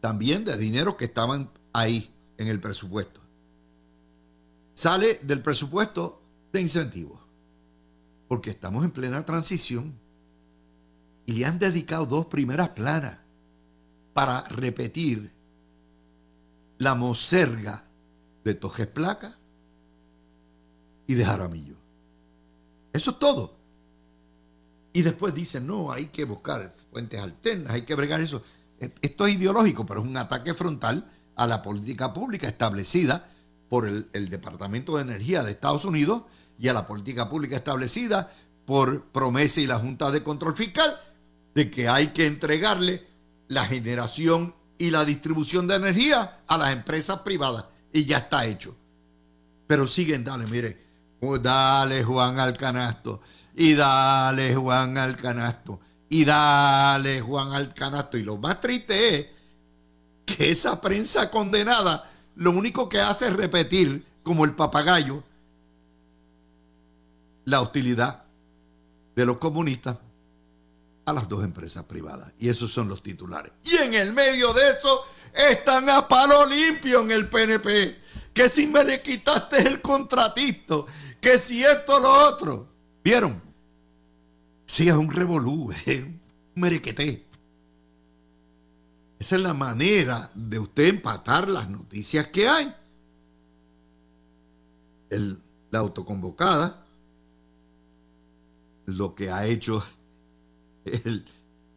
también 0.00 0.44
de 0.44 0.56
dinero 0.56 0.96
que 0.96 1.06
estaban 1.06 1.50
ahí 1.72 2.14
en 2.38 2.48
el 2.48 2.60
presupuesto. 2.60 3.20
Sale 4.74 5.20
del 5.22 5.42
presupuesto 5.42 6.20
de 6.52 6.60
incentivos. 6.60 7.25
Porque 8.28 8.50
estamos 8.50 8.84
en 8.84 8.90
plena 8.90 9.24
transición. 9.24 9.94
Y 11.26 11.32
le 11.32 11.46
han 11.46 11.58
dedicado 11.58 12.06
dos 12.06 12.26
primeras 12.26 12.70
planas 12.70 13.18
para 14.14 14.42
repetir 14.48 15.32
la 16.78 16.94
moserga 16.94 17.84
de 18.44 18.54
Tojes 18.54 18.86
Placa 18.86 19.36
y 21.06 21.14
de 21.14 21.24
Jaramillo. 21.24 21.74
Eso 22.92 23.10
es 23.10 23.18
todo. 23.18 23.56
Y 24.92 25.02
después 25.02 25.34
dicen, 25.34 25.66
no, 25.66 25.92
hay 25.92 26.06
que 26.06 26.24
buscar 26.24 26.72
fuentes 26.90 27.20
alternas, 27.20 27.72
hay 27.72 27.82
que 27.82 27.94
bregar 27.94 28.20
eso. 28.20 28.42
Esto 28.78 29.26
es 29.26 29.34
ideológico, 29.34 29.84
pero 29.84 30.00
es 30.00 30.06
un 30.06 30.16
ataque 30.16 30.54
frontal 30.54 31.06
a 31.36 31.46
la 31.46 31.62
política 31.62 32.14
pública 32.14 32.48
establecida 32.48 33.28
por 33.68 33.86
el, 33.86 34.28
Departamento 34.30 34.96
de 34.96 35.02
Energía 35.02 35.42
de 35.42 35.50
Estados 35.50 35.84
Unidos 35.84 36.22
y 36.58 36.68
a 36.68 36.72
la 36.72 36.86
política 36.86 37.28
pública 37.28 37.56
establecida 37.56 38.30
por 38.64 39.04
promesa 39.06 39.60
y 39.60 39.66
la 39.66 39.78
Junta 39.78 40.10
de 40.10 40.22
Control 40.22 40.56
Fiscal 40.56 40.98
de 41.54 41.70
que 41.70 41.88
hay 41.88 42.08
que 42.08 42.26
entregarle 42.26 43.06
la 43.48 43.64
generación 43.64 44.54
y 44.78 44.90
la 44.90 45.04
distribución 45.04 45.66
de 45.66 45.76
energía 45.76 46.40
a 46.46 46.58
las 46.58 46.72
empresas 46.72 47.20
privadas. 47.20 47.64
Y 47.92 48.04
ya 48.04 48.18
está 48.18 48.44
hecho. 48.44 48.76
Pero 49.66 49.86
siguen, 49.86 50.24
dale, 50.24 50.46
mire, 50.46 50.84
oh, 51.20 51.38
dale 51.38 52.04
Juan 52.04 52.38
al 52.38 52.56
canasto, 52.56 53.20
y 53.54 53.74
dale 53.74 54.54
Juan 54.54 54.98
al 54.98 55.16
canasto, 55.16 55.80
y 56.08 56.24
dale 56.24 57.20
Juan 57.20 57.52
al 57.52 57.72
canasto. 57.72 58.18
Y 58.18 58.22
lo 58.22 58.36
más 58.36 58.60
triste 58.60 59.18
es 59.18 59.26
que 60.26 60.50
esa 60.50 60.80
prensa 60.80 61.30
condenada 61.30 62.10
lo 62.36 62.50
único 62.50 62.88
que 62.88 63.00
hace 63.00 63.28
es 63.28 63.32
repetir, 63.32 64.04
como 64.22 64.44
el 64.44 64.54
papagayo, 64.54 65.22
la 67.46 67.62
hostilidad 67.62 68.24
de 69.14 69.24
los 69.24 69.38
comunistas 69.38 69.96
a 71.06 71.12
las 71.12 71.28
dos 71.28 71.42
empresas 71.44 71.84
privadas. 71.84 72.32
Y 72.38 72.48
esos 72.48 72.70
son 72.70 72.88
los 72.88 73.02
titulares. 73.02 73.52
Y 73.64 73.76
en 73.76 73.94
el 73.94 74.12
medio 74.12 74.52
de 74.52 74.70
eso 74.70 75.04
están 75.32 75.88
a 75.88 76.06
palo 76.06 76.44
limpio 76.44 77.00
en 77.00 77.12
el 77.12 77.28
PNP. 77.28 77.96
Que 78.34 78.48
si 78.48 78.66
me 78.66 78.84
le 78.84 79.00
quitaste 79.00 79.66
el 79.66 79.80
contratito, 79.80 80.86
que 81.20 81.38
si 81.38 81.64
esto 81.64 81.98
lo 81.98 82.28
otro. 82.28 82.68
¿Vieron? 83.02 83.40
Sí, 84.66 84.88
es 84.88 84.94
un 84.94 85.10
revolú, 85.10 85.72
es 85.86 86.02
un 86.02 86.20
merequeté. 86.56 87.24
Esa 89.18 89.36
es 89.36 89.42
la 89.42 89.54
manera 89.54 90.30
de 90.34 90.58
usted 90.58 90.88
empatar 90.88 91.48
las 91.48 91.70
noticias 91.70 92.26
que 92.26 92.48
hay. 92.48 92.74
la 95.70 95.78
autoconvocada, 95.78 96.85
lo 98.86 99.14
que 99.14 99.30
ha 99.30 99.46
hecho 99.46 99.84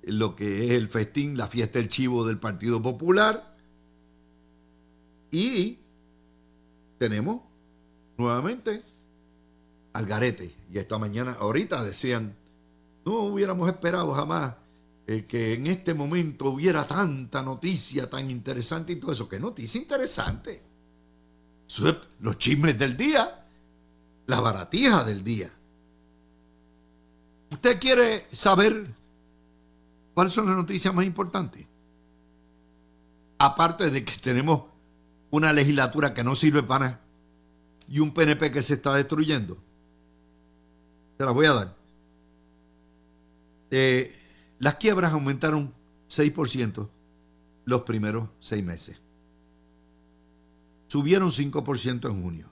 lo 0.03 0.35
que 0.35 0.65
es 0.65 0.71
el 0.71 0.87
festín, 0.87 1.37
la 1.37 1.47
fiesta 1.47 1.79
del 1.79 1.89
chivo 1.89 2.25
del 2.25 2.39
Partido 2.39 2.81
Popular. 2.81 3.55
Y 5.31 5.79
tenemos 6.97 7.41
nuevamente 8.17 8.83
al 9.93 10.05
garete. 10.05 10.55
Y 10.71 10.77
esta 10.77 10.97
mañana, 10.97 11.35
ahorita 11.39 11.83
decían, 11.83 12.35
no 13.05 13.23
hubiéramos 13.23 13.69
esperado 13.69 14.11
jamás 14.13 14.55
eh, 15.07 15.25
que 15.25 15.53
en 15.53 15.67
este 15.67 15.93
momento 15.93 16.49
hubiera 16.49 16.85
tanta 16.85 17.41
noticia 17.41 18.09
tan 18.09 18.29
interesante 18.29 18.93
y 18.93 18.95
todo 18.97 19.11
eso. 19.11 19.29
¿Qué 19.29 19.39
noticia 19.39 19.81
interesante? 19.81 20.63
los 22.21 22.37
chismes 22.39 22.79
del 22.79 22.97
día, 22.97 23.45
la 24.25 24.39
baratija 24.39 25.03
del 25.03 25.23
día. 25.23 25.51
¿Usted 27.69 27.81
quiere 27.81 28.25
saber 28.31 28.95
cuáles 30.15 30.33
son 30.33 30.47
las 30.47 30.55
noticias 30.55 30.91
más 30.91 31.05
importantes? 31.05 31.67
Aparte 33.37 33.91
de 33.91 34.03
que 34.03 34.17
tenemos 34.17 34.63
una 35.29 35.53
legislatura 35.53 36.15
que 36.15 36.23
no 36.23 36.33
sirve 36.33 36.63
para 36.63 36.85
nada 36.85 37.01
y 37.87 37.99
un 37.99 38.11
PNP 38.11 38.51
que 38.51 38.63
se 38.63 38.73
está 38.73 38.95
destruyendo. 38.95 39.55
Se 41.19 41.25
las 41.25 41.31
voy 41.31 41.45
a 41.45 41.53
dar. 41.53 41.75
Eh, 43.69 44.19
las 44.57 44.77
quiebras 44.77 45.13
aumentaron 45.13 45.71
6% 46.09 46.89
los 47.65 47.81
primeros 47.83 48.29
seis 48.39 48.63
meses. 48.63 48.99
Subieron 50.87 51.29
5% 51.29 52.09
en 52.09 52.23
junio. 52.23 52.49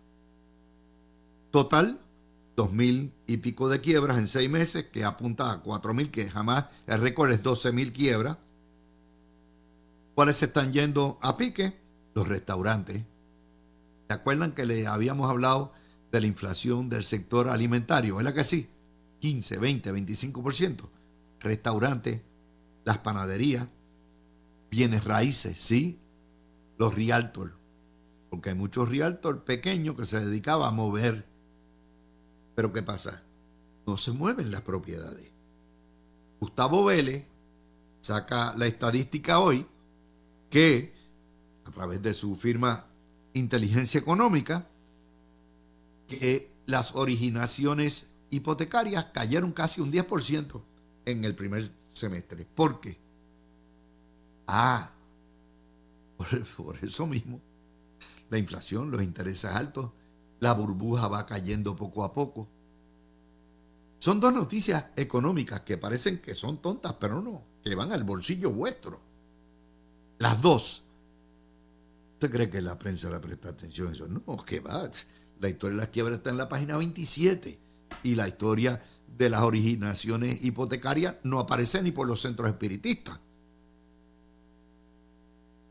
Total, 1.50 2.00
dos 2.58 2.74
mil 2.74 3.14
y 3.28 3.38
pico 3.38 3.70
de 3.70 3.80
quiebras 3.80 4.18
en 4.18 4.28
seis 4.28 4.50
meses, 4.50 4.86
que 4.86 5.06
apunta 5.06 5.52
a 5.52 5.60
cuatro 5.62 5.94
mil, 5.94 6.10
que 6.10 6.28
jamás 6.28 6.66
el 6.88 7.00
récord 7.00 7.32
es 7.32 7.44
12 7.44 7.72
mil 7.72 7.94
quiebras. 7.94 8.38
¿Cuáles 10.16 10.38
se 10.38 10.46
están 10.46 10.74
yendo 10.74 11.20
a 11.22 11.38
pique? 11.38 11.78
Los 12.16 12.28
restaurantes. 12.28 13.04
¿Se 14.08 14.14
acuerdan 14.14 14.54
que 14.54 14.66
le 14.66 14.88
habíamos 14.88 15.30
hablado 15.30 15.72
de 16.12 16.20
la 16.20 16.26
inflación 16.26 16.90
del 16.90 17.04
sector 17.04 17.48
alimentario? 17.48 18.16
¿Verdad 18.16 18.34
que 18.34 18.44
sí? 18.44 18.68
15, 19.20 19.60
20, 19.60 19.94
25%. 19.94 20.90
Restaurantes, 21.40 22.22
las 22.86 22.98
panaderías, 22.98 23.68
bienes 24.72 25.04
raíces, 25.04 25.62
sí, 25.62 26.00
los 26.80 26.96
realtors, 26.96 27.54
porque 28.32 28.50
hay 28.50 28.56
muchos 28.56 28.90
realtors 28.90 29.42
pequeños 29.42 29.96
que 29.96 30.06
se 30.06 30.26
dedicaban 30.26 30.70
a 30.70 30.72
mover. 30.72 31.27
Pero 32.58 32.74
¿qué 32.74 32.82
pasa? 32.82 33.22
No 33.86 33.98
se 33.98 34.12
mueven 34.12 34.50
las 34.50 34.62
propiedades. 34.62 35.30
Gustavo 36.40 36.86
Vélez 36.86 37.28
saca 38.02 38.56
la 38.58 38.66
estadística 38.66 39.38
hoy 39.38 39.64
que 40.50 40.92
a 41.66 41.70
través 41.70 42.02
de 42.02 42.16
su 42.16 42.36
firma 42.36 42.88
Inteligencia 43.34 44.00
Económica, 44.00 44.68
que 46.08 46.50
las 46.66 46.96
originaciones 46.96 48.08
hipotecarias 48.32 49.06
cayeron 49.14 49.52
casi 49.52 49.80
un 49.80 49.92
10% 49.92 50.60
en 51.06 51.26
el 51.26 51.36
primer 51.36 51.70
semestre. 51.94 52.48
¿Por 52.56 52.82
qué? 52.82 52.98
Ah, 54.48 54.90
por, 56.58 56.76
eso 56.82 57.06
mismo. 57.06 57.40
La 58.32 58.40
inflación, 58.40 58.90
los 58.90 59.04
intereses 59.04 59.52
altos, 59.52 59.92
la 60.40 60.54
burbuja 60.54 61.08
va 61.08 61.26
cayendo 61.26 61.76
poco 61.76 62.04
a 62.04 62.14
poco. 62.14 62.48
Son 64.00 64.20
dos 64.20 64.34
noticias 64.34 64.88
económicas 64.96 65.62
que 65.62 65.78
parecen 65.78 66.20
que 66.20 66.36
son 66.36 66.62
tontas, 66.62 66.94
pero 67.00 67.22
no, 67.22 67.44
que 67.64 67.74
van 67.76 67.92
al 67.92 68.04
bolsillo 68.04 68.52
vuestro. 68.52 69.02
Las 70.20 70.42
dos. 70.42 70.84
¿Usted 72.14 72.32
cree 72.32 72.50
que 72.50 72.62
la 72.62 72.78
prensa 72.78 73.10
le 73.10 73.20
presta 73.20 73.50
atención 73.50 73.90
a 73.90 73.92
eso? 73.92 74.08
No, 74.08 74.38
que 74.38 74.60
va. 74.60 74.90
La 75.40 75.50
historia 75.50 75.76
de 75.76 75.82
las 75.84 75.90
quiebras 75.90 76.18
está 76.18 76.30
en 76.30 76.38
la 76.38 76.50
página 76.50 76.78
27 76.78 77.60
y 78.04 78.16
la 78.16 78.28
historia 78.28 78.82
de 79.18 79.30
las 79.30 79.44
originaciones 79.44 80.44
hipotecarias 80.44 81.16
no 81.24 81.40
aparece 81.40 81.82
ni 81.82 81.92
por 81.92 82.08
los 82.08 82.22
centros 82.22 82.50
espiritistas. 82.50 83.20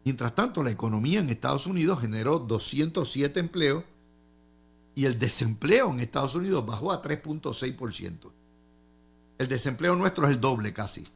Mientras 0.04 0.34
tanto, 0.36 0.62
la 0.62 0.70
economía 0.70 1.18
en 1.18 1.30
Estados 1.30 1.66
Unidos 1.66 2.00
generó 2.00 2.38
207 2.38 3.40
empleos 3.40 3.84
y 4.96 5.04
el 5.04 5.18
desempleo 5.18 5.92
en 5.92 6.00
Estados 6.00 6.34
Unidos 6.34 6.64
bajó 6.64 6.90
a 6.90 7.02
3.6%. 7.02 8.32
El 9.36 9.46
desempleo 9.46 9.94
nuestro 9.94 10.24
es 10.24 10.32
el 10.32 10.40
doble 10.40 10.72
casi. 10.72 11.06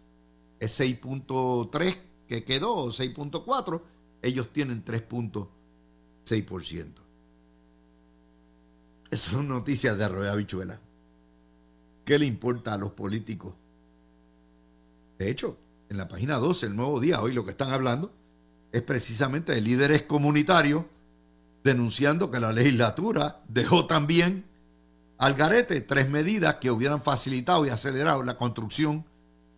Es 0.61 0.79
6.3 0.79 1.97
que 2.29 2.45
quedó, 2.45 2.89
6.4. 2.89 3.81
Ellos 4.21 4.53
tienen 4.53 4.85
3.6%. 4.85 6.87
Esas 9.11 9.33
son 9.33 9.49
noticias 9.49 9.97
de 9.97 10.05
Arroyo 10.05 10.37
Bichuela. 10.37 10.79
¿Qué 12.05 12.19
le 12.19 12.27
importa 12.27 12.75
a 12.75 12.79
los 12.79 12.91
políticos? 12.91 13.55
De 15.19 15.31
hecho, 15.31 15.57
en 15.89 15.97
la 15.97 16.07
página 16.07 16.37
12, 16.37 16.67
el 16.67 16.77
nuevo 16.77 17.01
día, 17.01 17.23
hoy 17.23 17.33
lo 17.33 17.47
que 17.47 17.53
están 17.53 17.71
hablando 17.71 18.13
es 18.73 18.83
precisamente 18.83 19.55
de 19.55 19.63
líderes 19.63 20.03
comunitarios 20.03 20.85
denunciando 21.63 22.31
que 22.31 22.41
la 22.41 22.53
legislatura 22.53 23.41
dejó 23.49 23.87
también 23.87 24.45
al 25.19 25.35
garete 25.35 25.81
tres 25.83 26.09
medidas 26.09 26.57
que 26.57 26.71
hubieran 26.71 27.03
facilitado 27.03 27.67
y 27.67 27.69
acelerado 27.69 28.23
la 28.23 28.39
construcción 28.39 29.05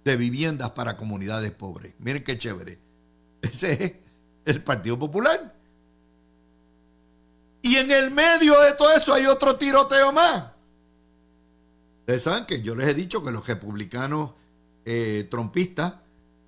de 0.05 0.17
viviendas 0.17 0.71
para 0.71 0.97
comunidades 0.97 1.53
pobres. 1.53 1.95
Miren 1.99 2.25
qué 2.25 2.37
chévere. 2.37 2.79
Ese 3.43 3.73
es 3.73 3.93
el 4.45 4.63
Partido 4.63 4.99
Popular. 4.99 5.55
Y 7.63 7.77
en 7.77 7.93
el 7.93 8.11
medio 8.11 8.61
de 8.61 8.73
todo 8.73 8.93
eso 8.93 9.15
hay 9.15 9.27
otro 9.27 9.55
tiroteo 9.57 10.13
más. 10.13 10.51
Ustedes 12.01 12.23
saben 12.23 12.47
que 12.47 12.61
yo 12.61 12.75
les 12.75 12.89
he 12.89 12.95
dicho 12.95 13.23
que 13.23 13.31
los 13.31 13.47
republicanos 13.47 14.33
eh, 14.85 15.29
trompistas 15.31 15.95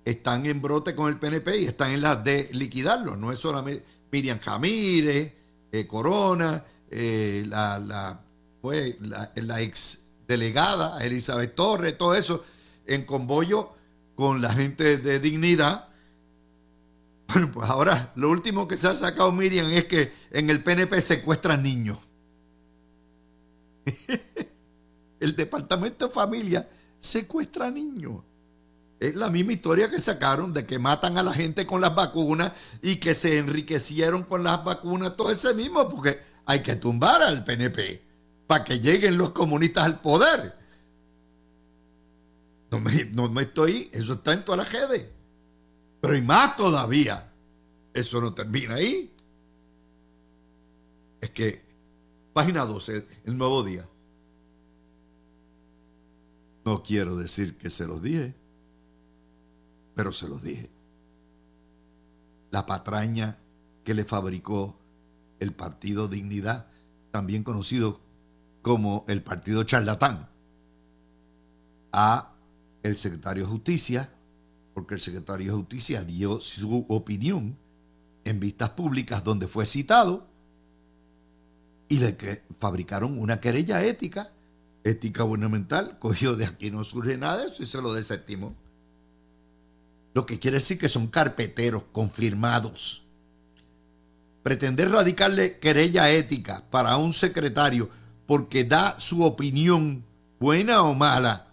están 0.03 0.45
en 0.45 0.61
brote 0.61 0.93
con 0.93 1.07
el 1.07 1.17
PNP 1.17 1.61
y 1.61 1.65
están 1.65 1.91
en 1.91 2.01
las 2.01 2.21
de 2.21 2.49
liquidarlo. 2.51 3.15
No 3.15 3.31
es 3.31 3.39
solamente 3.39 3.85
Miriam 4.11 4.39
Jamírez, 4.39 5.33
eh, 5.79 5.87
Corona, 5.87 6.63
eh, 6.89 7.43
la, 7.47 7.79
la, 7.79 8.21
pues, 8.61 8.95
la, 9.01 9.61
ex 9.61 10.07
delegada 10.27 11.03
Elizabeth 11.03 11.55
Torres, 11.55 11.97
todo 11.97 12.15
eso 12.15 12.43
en 12.85 13.05
convoyo 13.05 13.73
con 14.15 14.41
la 14.41 14.53
gente 14.53 14.97
de 14.97 15.19
dignidad. 15.19 15.89
Bueno, 17.27 17.51
pues 17.51 17.69
ahora 17.69 18.13
lo 18.15 18.29
último 18.29 18.67
que 18.67 18.77
se 18.77 18.87
ha 18.87 18.95
sacado 18.95 19.31
Miriam 19.31 19.69
es 19.71 19.85
que 19.85 20.13
en 20.31 20.49
el 20.49 20.63
PNP 20.63 21.01
secuestran 21.01 21.63
niños. 21.63 21.97
el 25.19 25.35
Departamento 25.35 26.07
de 26.07 26.13
Familia 26.13 26.69
secuestra 26.99 27.69
niños. 27.69 28.23
Es 29.05 29.15
la 29.15 29.29
misma 29.29 29.53
historia 29.53 29.89
que 29.89 29.99
sacaron 29.99 30.51
de 30.51 30.65
que 30.65 30.79
matan 30.79 31.17
a 31.17 31.23
la 31.23 31.31
gente 31.31 31.67
con 31.67 31.79
las 31.79 31.93
vacunas 31.93 32.53
y 32.81 32.95
que 32.95 33.13
se 33.13 33.37
enriquecieron 33.37 34.23
con 34.23 34.43
las 34.43 34.63
vacunas, 34.63 35.15
todo 35.15 35.29
ese 35.29 35.53
mismo, 35.53 35.87
porque 35.89 36.19
hay 36.45 36.61
que 36.61 36.75
tumbar 36.75 37.21
al 37.21 37.43
PNP 37.43 38.01
para 38.47 38.63
que 38.63 38.79
lleguen 38.79 39.17
los 39.17 39.31
comunistas 39.31 39.83
al 39.83 40.01
poder. 40.01 40.57
No 42.71 42.79
me, 42.79 43.05
no 43.05 43.29
me 43.29 43.43
estoy, 43.43 43.89
eso 43.93 44.13
está 44.13 44.33
en 44.33 44.43
toda 44.43 44.57
la 44.57 44.63
redes. 44.63 45.05
Pero 46.01 46.13
hay 46.13 46.21
más 46.21 46.55
todavía. 46.55 47.31
Eso 47.93 48.19
no 48.19 48.33
termina 48.33 48.75
ahí. 48.75 49.13
Es 51.21 51.29
que, 51.29 51.61
página 52.33 52.65
12, 52.65 53.05
el 53.25 53.37
nuevo 53.37 53.63
día. 53.63 53.87
No 56.65 56.81
quiero 56.81 57.15
decir 57.15 57.57
que 57.57 57.69
se 57.69 57.85
los 57.85 58.01
dije, 58.01 58.33
pero 59.95 60.11
se 60.11 60.27
los 60.27 60.41
dije. 60.43 60.69
La 62.51 62.65
patraña 62.65 63.39
que 63.83 63.93
le 63.93 64.05
fabricó 64.05 64.77
el 65.39 65.53
Partido 65.53 66.07
Dignidad, 66.07 66.67
también 67.11 67.43
conocido 67.43 68.01
como 68.61 69.05
el 69.07 69.23
Partido 69.23 69.63
Charlatán, 69.63 70.29
a 71.91 72.33
el 72.83 72.97
secretario 72.97 73.45
de 73.45 73.51
Justicia, 73.51 74.11
porque 74.73 74.95
el 74.95 75.01
secretario 75.01 75.51
de 75.51 75.57
Justicia 75.57 76.03
dio 76.03 76.39
su 76.41 76.85
opinión 76.89 77.57
en 78.25 78.39
vistas 78.39 78.71
públicas 78.71 79.23
donde 79.23 79.47
fue 79.47 79.65
citado 79.65 80.27
y 81.87 81.99
le 81.99 82.17
fabricaron 82.57 83.17
una 83.19 83.39
querella 83.39 83.83
ética 83.83 84.31
ética 84.85 85.23
gubernamental, 85.23 85.97
cogió 85.99 86.35
de 86.35 86.45
aquí 86.45 86.69
no 86.71 86.83
surge 86.83 87.17
nada 87.17 87.37
de 87.37 87.47
eso 87.47 87.63
y 87.63 87.65
se 87.65 87.81
lo 87.81 87.93
desestimó. 87.93 88.55
Lo 90.15 90.25
que 90.25 90.39
quiere 90.39 90.57
decir 90.57 90.79
que 90.79 90.89
son 90.89 91.05
carpeteros 91.05 91.83
confirmados. 91.91 93.03
Pretender 94.41 94.89
radicarle 94.89 95.59
querella 95.59 96.09
ética 96.09 96.63
para 96.71 96.97
un 96.97 97.13
secretario 97.13 97.87
porque 98.25 98.63
da 98.63 98.99
su 98.99 99.23
opinión, 99.23 100.03
buena 100.39 100.81
o 100.81 100.95
mala, 100.95 101.45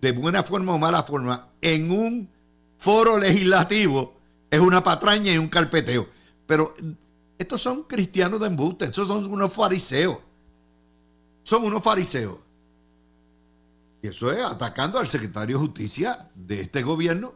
de 0.00 0.12
buena 0.12 0.44
forma 0.44 0.74
o 0.74 0.78
mala 0.78 1.02
forma, 1.02 1.48
en 1.60 1.90
un 1.90 2.28
foro 2.78 3.18
legislativo, 3.18 4.14
es 4.48 4.60
una 4.60 4.84
patraña 4.84 5.32
y 5.32 5.38
un 5.38 5.48
carpeteo. 5.48 6.08
Pero 6.46 6.74
estos 7.36 7.60
son 7.60 7.82
cristianos 7.82 8.38
de 8.38 8.46
embuste, 8.46 8.84
estos 8.84 9.08
son 9.08 9.26
unos 9.26 9.52
fariseos 9.52 10.18
son 11.42 11.64
unos 11.64 11.82
fariseos. 11.82 12.38
Y 14.02 14.08
eso 14.08 14.32
es 14.32 14.40
atacando 14.40 14.98
al 14.98 15.06
secretario 15.06 15.58
de 15.58 15.64
justicia 15.64 16.30
de 16.34 16.62
este 16.62 16.82
gobierno, 16.82 17.34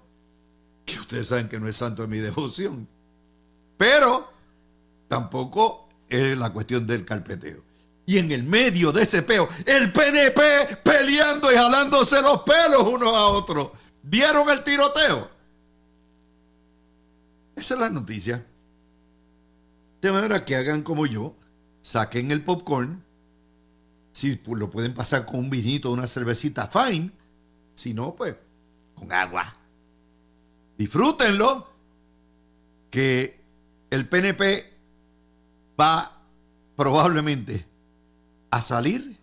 que 0.86 0.98
ustedes 0.98 1.26
saben 1.26 1.48
que 1.48 1.60
no 1.60 1.68
es 1.68 1.76
santo 1.76 2.02
de 2.02 2.08
mi 2.08 2.18
devoción. 2.20 2.88
Pero 3.76 4.32
tampoco 5.08 5.88
es 6.08 6.38
la 6.38 6.50
cuestión 6.50 6.86
del 6.86 7.04
carpeteo. 7.04 7.62
Y 8.06 8.18
en 8.18 8.30
el 8.30 8.44
medio 8.44 8.92
de 8.92 9.02
ese 9.02 9.22
peo, 9.22 9.48
el 9.66 9.92
PNP 9.92 10.76
peleando 10.84 11.52
y 11.52 11.56
jalándose 11.56 12.22
los 12.22 12.42
pelos 12.42 12.82
unos 12.82 13.08
a 13.14 13.26
otros. 13.26 13.70
¿Vieron 14.02 14.48
el 14.48 14.62
tiroteo? 14.62 15.28
Esa 17.56 17.74
es 17.74 17.80
la 17.80 17.90
noticia. 17.90 18.46
De 20.00 20.12
manera 20.12 20.44
que 20.44 20.54
hagan 20.54 20.82
como 20.82 21.04
yo, 21.06 21.34
saquen 21.82 22.30
el 22.30 22.44
popcorn, 22.44 23.02
si 24.12 24.40
lo 24.46 24.70
pueden 24.70 24.94
pasar 24.94 25.26
con 25.26 25.40
un 25.40 25.50
vinito, 25.50 25.90
una 25.90 26.06
cervecita, 26.06 26.68
fine. 26.68 27.10
Si 27.74 27.92
no, 27.92 28.14
pues 28.14 28.36
con 28.94 29.12
agua. 29.12 29.54
Disfrútenlo. 30.78 31.74
Que 32.90 33.40
el 33.90 34.08
PNP 34.08 34.72
va 35.78 36.22
probablemente 36.76 37.66
a 38.50 38.60
salir 38.60 39.18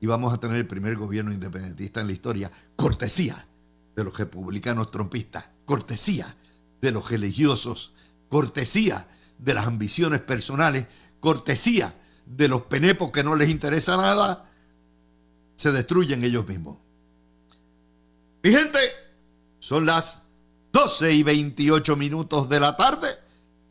y 0.00 0.06
vamos 0.06 0.32
a 0.32 0.38
tener 0.38 0.56
el 0.56 0.66
primer 0.66 0.96
gobierno 0.96 1.32
independentista 1.32 2.00
en 2.00 2.08
la 2.08 2.12
historia, 2.12 2.50
cortesía 2.76 3.46
de 3.94 4.04
los 4.04 4.16
republicanos 4.16 4.90
trompistas, 4.90 5.46
cortesía 5.64 6.36
de 6.80 6.90
los 6.90 7.10
religiosos, 7.10 7.94
cortesía 8.28 9.08
de 9.38 9.54
las 9.54 9.66
ambiciones 9.66 10.20
personales, 10.20 10.86
cortesía 11.20 11.94
de 12.26 12.48
los 12.48 12.62
penepos 12.62 13.10
que 13.10 13.24
no 13.24 13.36
les 13.36 13.48
interesa 13.48 13.96
nada, 13.96 14.50
se 15.56 15.72
destruyen 15.72 16.24
ellos 16.24 16.46
mismos. 16.46 16.76
Mi 18.42 18.52
gente, 18.52 18.78
son 19.66 19.84
las 19.84 20.22
12 20.70 21.12
y 21.12 21.22
28 21.24 21.96
minutos 21.96 22.48
de 22.48 22.60
la 22.60 22.76
tarde. 22.76 23.08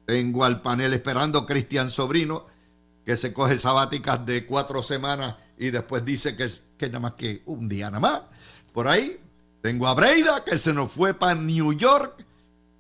Tengo 0.05 0.43
al 0.43 0.61
panel 0.61 0.91
esperando 0.91 1.45
Cristian 1.45 1.89
Sobrino, 1.89 2.47
que 3.05 3.15
se 3.15 3.31
coge 3.31 3.57
sabáticas 3.57 4.25
de 4.25 4.45
cuatro 4.45 4.83
semanas 4.83 5.35
y 5.57 5.69
después 5.69 6.03
dice 6.03 6.35
que 6.35 6.43
es 6.43 6.63
que 6.77 6.87
nada 6.87 6.99
más 6.99 7.13
que 7.13 7.43
un 7.45 7.69
día 7.69 7.85
nada 7.85 8.01
más. 8.01 8.21
Por 8.73 8.89
ahí 8.89 9.17
tengo 9.61 9.87
a 9.87 9.93
Breida, 9.93 10.43
que 10.43 10.57
se 10.57 10.73
nos 10.73 10.91
fue 10.91 11.13
para 11.13 11.35
New 11.35 11.71
York. 11.71 12.25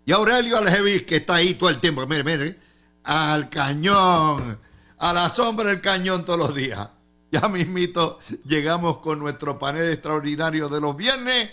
Y 0.05 0.11
Aurelio 0.11 0.57
Aljevis, 0.57 1.03
que 1.03 1.15
está 1.15 1.35
ahí 1.35 1.53
todo 1.53 1.69
el 1.69 1.79
tiempo. 1.79 2.05
Mire, 2.05 2.25
mire, 2.25 2.59
al 3.05 3.49
cañón, 3.49 4.59
a 4.97 5.13
la 5.13 5.29
sombra 5.29 5.69
del 5.69 5.79
cañón 5.79 6.25
todos 6.25 6.39
los 6.39 6.53
días. 6.53 6.89
Ya 7.31 7.47
mismito 7.47 8.19
llegamos 8.43 8.97
con 8.97 9.19
nuestro 9.19 9.57
panel 9.57 9.89
extraordinario 9.89 10.67
de 10.67 10.81
los 10.81 10.97
viernes. 10.97 11.49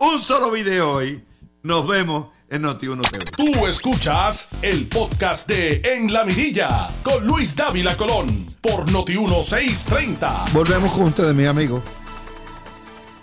Un 0.00 0.20
solo 0.20 0.52
video 0.52 0.92
hoy. 0.92 1.24
Nos 1.64 1.88
vemos 1.88 2.28
en 2.48 2.62
Noti1 2.62 3.10
TV. 3.10 3.24
Tú 3.36 3.66
escuchas 3.66 4.48
el 4.62 4.86
podcast 4.86 5.48
de 5.48 5.82
En 5.84 6.12
la 6.12 6.24
Mirilla 6.24 6.88
con 7.02 7.26
Luis 7.26 7.56
Dávila 7.56 7.96
Colón 7.96 8.46
por 8.60 8.88
Noti1 8.88 9.42
630. 9.42 10.44
Volvemos 10.52 10.92
con 10.92 11.02
ustedes, 11.02 11.34
mis 11.34 11.48
amigos. 11.48 11.82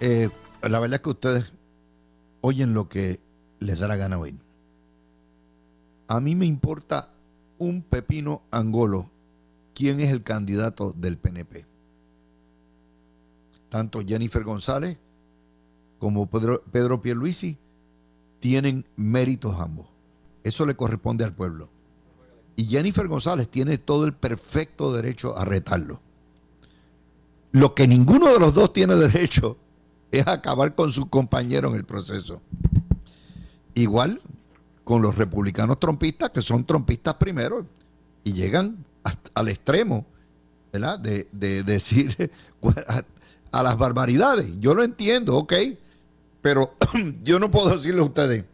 Eh, 0.01 0.27
la 0.63 0.79
verdad 0.79 0.95
es 0.95 1.01
que 1.01 1.09
ustedes 1.11 1.53
oyen 2.41 2.73
lo 2.73 2.89
que 2.89 3.21
les 3.59 3.79
da 3.79 3.87
la 3.87 3.95
gana 3.95 4.17
oír. 4.17 4.35
A 6.09 6.19
mí 6.19 6.35
me 6.35 6.45
importa 6.45 7.09
un 7.57 7.83
pepino 7.83 8.41
angolo 8.51 9.09
quién 9.73 10.01
es 10.01 10.11
el 10.11 10.23
candidato 10.23 10.91
del 10.91 11.17
PNP. 11.17 11.65
Tanto 13.69 14.01
Jennifer 14.05 14.43
González 14.43 14.97
como 16.05 16.29
Pedro, 16.29 16.61
Pedro 16.71 17.01
Pierluisi 17.01 17.57
tienen 18.39 18.85
méritos 18.95 19.55
ambos. 19.59 19.87
Eso 20.43 20.63
le 20.67 20.75
corresponde 20.75 21.23
al 21.23 21.33
pueblo. 21.33 21.67
Y 22.55 22.65
Jennifer 22.65 23.07
González 23.07 23.49
tiene 23.49 23.79
todo 23.79 24.05
el 24.05 24.13
perfecto 24.13 24.93
derecho 24.93 25.35
a 25.35 25.45
retarlo. 25.45 25.99
Lo 27.53 27.73
que 27.73 27.87
ninguno 27.87 28.31
de 28.31 28.39
los 28.39 28.53
dos 28.53 28.71
tiene 28.71 28.93
derecho 28.93 29.57
es 30.11 30.27
acabar 30.27 30.75
con 30.75 30.93
su 30.93 31.09
compañero 31.09 31.69
en 31.69 31.75
el 31.77 31.85
proceso. 31.85 32.39
Igual 33.73 34.21
con 34.83 35.01
los 35.01 35.15
republicanos 35.15 35.79
trompistas, 35.79 36.29
que 36.29 36.43
son 36.43 36.65
trompistas 36.65 37.15
primero, 37.15 37.65
y 38.23 38.33
llegan 38.33 38.85
al 39.33 39.47
extremo. 39.47 40.05
De, 40.71 41.27
de 41.31 41.63
decir 41.63 42.29
a, 42.89 43.01
a, 43.57 43.63
las 43.63 43.75
barbaridades. 43.75 44.59
Yo 44.59 44.75
lo 44.75 44.83
entiendo, 44.83 45.35
ok, 45.37 45.53
pero 46.45 46.75
yo 47.23 47.39
no 47.39 47.49
puedo 47.49 47.75
decirle 47.75 48.01
a 48.01 48.03
ustedes 48.03 48.45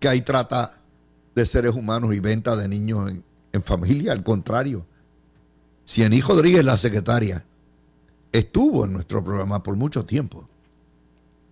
que 0.00 0.08
hay 0.08 0.22
trata 0.22 0.80
de 1.34 1.44
seres 1.44 1.74
humanos 1.74 2.14
y 2.14 2.18
venta 2.18 2.56
de 2.56 2.66
niños 2.66 3.12
en, 3.52 3.62
familia, 3.62 4.12
al 4.12 4.22
contrario. 4.22 4.86
Si 5.84 6.02
Ení 6.02 6.22
Rodríguez, 6.22 6.64
la 6.64 6.78
secretaria, 6.78 7.44
estuvo 8.32 8.86
en 8.86 8.94
nuestro 8.94 9.22
programa 9.22 9.62
por 9.62 9.76
mucho 9.76 10.06
tiempo, 10.06 10.48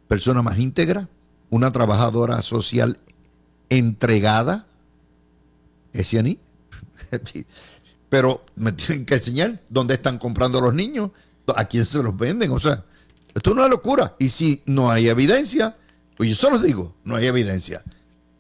persona 0.09 0.41
más 0.41 0.59
íntegra, 0.59 1.07
una 1.51 1.71
trabajadora 1.71 2.41
social 2.41 2.99
entregada, 3.69 4.67
es 5.93 6.09
Cianí. 6.09 6.41
Pero 8.09 8.43
me 8.55 8.73
tienen 8.73 9.05
que 9.05 9.17
enseñar 9.17 9.61
dónde 9.69 9.93
están 9.93 10.17
comprando 10.17 10.63
los 10.63 10.73
niños, 10.73 11.11
a 11.55 11.67
quién 11.67 11.85
se 11.85 12.03
los 12.03 12.17
venden. 12.17 12.53
O 12.53 12.59
sea, 12.59 12.87
esto 13.37 13.51
es 13.51 13.57
una 13.57 13.69
locura. 13.69 14.15
Y 14.19 14.31
si 14.31 14.63
no 14.65 14.91
hay 14.91 15.09
evidencia, 15.09 15.77
pues 16.17 16.31
yo 16.31 16.35
solo 16.35 16.59
digo, 16.59 16.95
no 17.05 17.17
hay 17.17 17.27
evidencia. 17.27 17.85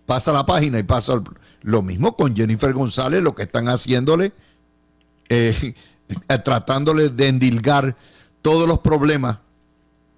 Pasa 0.06 0.32
la 0.32 0.46
página 0.46 0.78
y 0.78 0.84
pasa 0.84 1.22
lo 1.60 1.82
mismo 1.82 2.16
con 2.16 2.34
Jennifer 2.34 2.72
González, 2.72 3.22
lo 3.22 3.34
que 3.34 3.42
están 3.42 3.68
haciéndole, 3.68 4.32
eh, 5.28 5.74
tratándole 6.44 7.10
de 7.10 7.28
endilgar 7.28 7.94
todos 8.40 8.66
los 8.66 8.78
problemas 8.78 9.38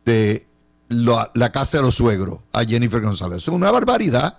de 0.04 0.46
la, 0.88 1.28
la, 1.34 1.50
casa 1.50 1.78
de 1.78 1.82
los 1.82 1.96
suegros 1.96 2.38
a 2.52 2.64
Jennifer 2.64 3.00
González. 3.00 3.38
Eso 3.38 3.50
es 3.50 3.56
una 3.56 3.72
barbaridad. 3.72 4.38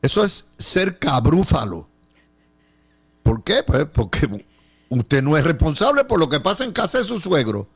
Eso 0.00 0.24
es 0.24 0.50
ser 0.58 1.00
cabrúfalo. 1.00 1.88
¿Por 3.24 3.42
qué? 3.42 3.64
Pues 3.66 3.84
porque 3.86 4.46
usted 4.90 5.22
no 5.24 5.36
es 5.36 5.42
responsable 5.42 6.04
por 6.04 6.20
lo 6.20 6.28
que 6.28 6.38
pasa 6.38 6.62
en 6.62 6.72
casa 6.72 6.98
de 6.98 7.04
su 7.04 7.18
suegro. 7.18 7.68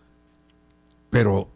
Pero, 1.13 1.51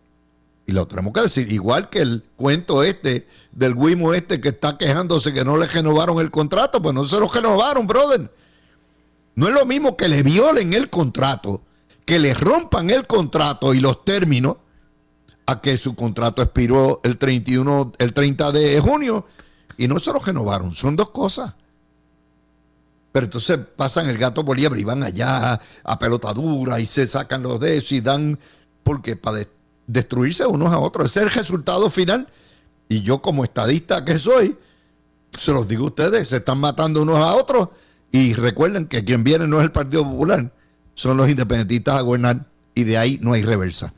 y 0.67 0.73
lo 0.73 0.87
tenemos 0.87 1.15
que 1.15 1.23
decir, 1.23 1.51
igual 1.51 1.89
que 1.89 2.01
el 2.01 2.23
cuento 2.37 2.83
este 2.83 3.27
del 3.53 3.73
Wimo 3.73 4.13
este 4.13 4.39
que 4.39 4.51
está 4.51 4.77
quejándose 4.77 5.33
que 5.33 5.47
no 5.47 5.57
le 5.57 5.67
renovaron 5.67 6.19
el 6.19 6.31
contrato, 6.31 6.83
pues 6.83 6.95
no 6.95 7.07
se 7.07 7.19
lo 7.19 7.27
renovaron, 7.27 7.87
brother. 7.87 8.31
No 9.35 9.49
es 9.49 9.55
lo 9.55 9.65
mismo 9.65 9.97
que 9.97 10.09
le 10.09 10.23
violen 10.23 10.75
el 10.75 10.91
contrato, 10.91 11.63
que 12.05 12.19
le 12.19 12.35
rompan 12.35 12.91
el 12.91 13.07
contrato 13.07 13.73
y 13.73 13.81
los 13.81 14.05
términos 14.05 14.59
a 15.47 15.63
que 15.63 15.79
su 15.79 15.95
contrato 15.95 16.43
expiró 16.43 17.01
el 17.03 17.17
31, 17.17 17.93
el 17.97 18.13
30 18.13 18.53
de 18.53 18.79
junio 18.81 19.25
y 19.79 19.89
no 19.89 19.99
se 19.99 20.13
lo 20.13 20.19
renovaron. 20.19 20.75
Son 20.75 20.97
dos 20.97 21.09
cosas. 21.13 21.55
Pero 23.11 23.25
entonces 23.25 23.59
pasan 23.75 24.11
el 24.11 24.19
gato 24.19 24.45
por 24.45 24.59
liebre 24.59 24.83
y 24.83 24.85
van 24.85 25.03
allá 25.03 25.59
a 25.83 25.99
pelotadura 25.99 26.79
y 26.79 26.85
se 26.85 27.07
sacan 27.07 27.43
los 27.43 27.59
de 27.59 27.79
eso 27.79 27.95
y 27.95 28.03
dan, 28.03 28.39
porque 28.87 29.17
para 29.17 29.39
de, 29.39 29.49
destruirse 29.89 30.47
unos 30.47 30.73
a 30.73 30.79
otros. 30.79 31.07
Ese 31.11 31.19
es 31.19 31.27
el 31.27 31.31
resultado 31.41 31.91
final. 31.91 32.29
Y 32.89 33.03
yo 33.03 33.21
como 33.21 33.43
estadista 33.43 34.05
que 34.05 34.17
soy, 34.17 34.57
se 35.37 35.51
los 35.51 35.67
digo 35.67 35.85
a 35.85 35.89
ustedes, 35.89 36.29
se 36.29 36.37
están 36.37 36.59
matando 36.59 37.03
unos 37.03 37.19
a 37.19 37.35
otros. 37.35 37.71
Y 38.13 38.33
recuerden 38.35 38.87
que 38.87 39.05
quien 39.05 39.25
viene 39.25 39.49
no 39.49 39.59
es 39.59 39.65
el 39.65 39.73
Partido 39.73 40.05
Popular, 40.05 40.53
son 40.95 41.17
los 41.17 41.29
independentistas 41.29 41.97
a 41.97 42.01
gobernar 42.03 42.47
y 42.77 42.85
de 42.85 42.97
ahí 42.97 43.19
no 43.21 43.33
hay 43.33 43.43
reversa. 43.43 43.93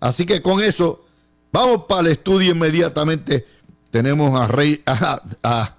Así 0.00 0.24
que 0.24 0.40
con 0.40 0.62
eso, 0.62 1.04
vamos 1.52 1.84
para 1.86 2.00
el 2.00 2.06
estudio 2.06 2.52
inmediatamente. 2.52 3.46
Tenemos 3.90 4.40
a 4.40 4.48
Rey, 4.48 4.82
a, 4.86 5.20
a 5.42 5.76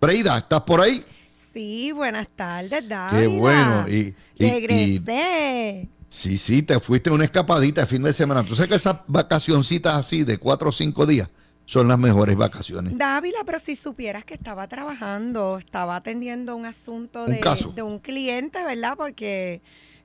Breida, 0.00 0.38
¿estás 0.38 0.60
por 0.60 0.80
ahí? 0.80 1.04
Sí, 1.52 1.90
buenas 1.90 2.28
tardes, 2.36 2.88
David. 2.88 3.18
Qué 3.18 3.26
bueno. 3.26 3.84
Y, 3.88 4.14
y, 4.36 4.48
Regresé. 4.48 5.90
y- 5.90 5.97
sí, 6.08 6.36
sí, 6.36 6.62
te 6.62 6.78
fuiste 6.80 7.10
una 7.10 7.24
escapadita 7.24 7.82
de 7.82 7.86
fin 7.86 8.02
de 8.02 8.12
semana. 8.12 8.42
Tú 8.44 8.54
sabes 8.54 8.68
que 8.68 8.76
esas 8.76 8.98
vacacioncitas 9.06 9.94
así 9.94 10.24
de 10.24 10.38
cuatro 10.38 10.70
o 10.70 10.72
cinco 10.72 11.06
días 11.06 11.28
son 11.64 11.86
las 11.88 11.98
mejores 11.98 12.36
vacaciones. 12.36 12.96
Dávila, 12.96 13.40
pero 13.44 13.58
si 13.58 13.76
supieras 13.76 14.24
que 14.24 14.34
estaba 14.34 14.66
trabajando, 14.68 15.58
estaba 15.58 15.96
atendiendo 15.96 16.56
un 16.56 16.64
asunto 16.66 17.24
Un 17.24 17.32
de, 17.32 17.40
caso. 17.40 17.72
de 17.72 17.82
un 17.82 17.98
cliente, 17.98 18.62
¿verdad? 18.64 18.94
Porque 18.96 19.60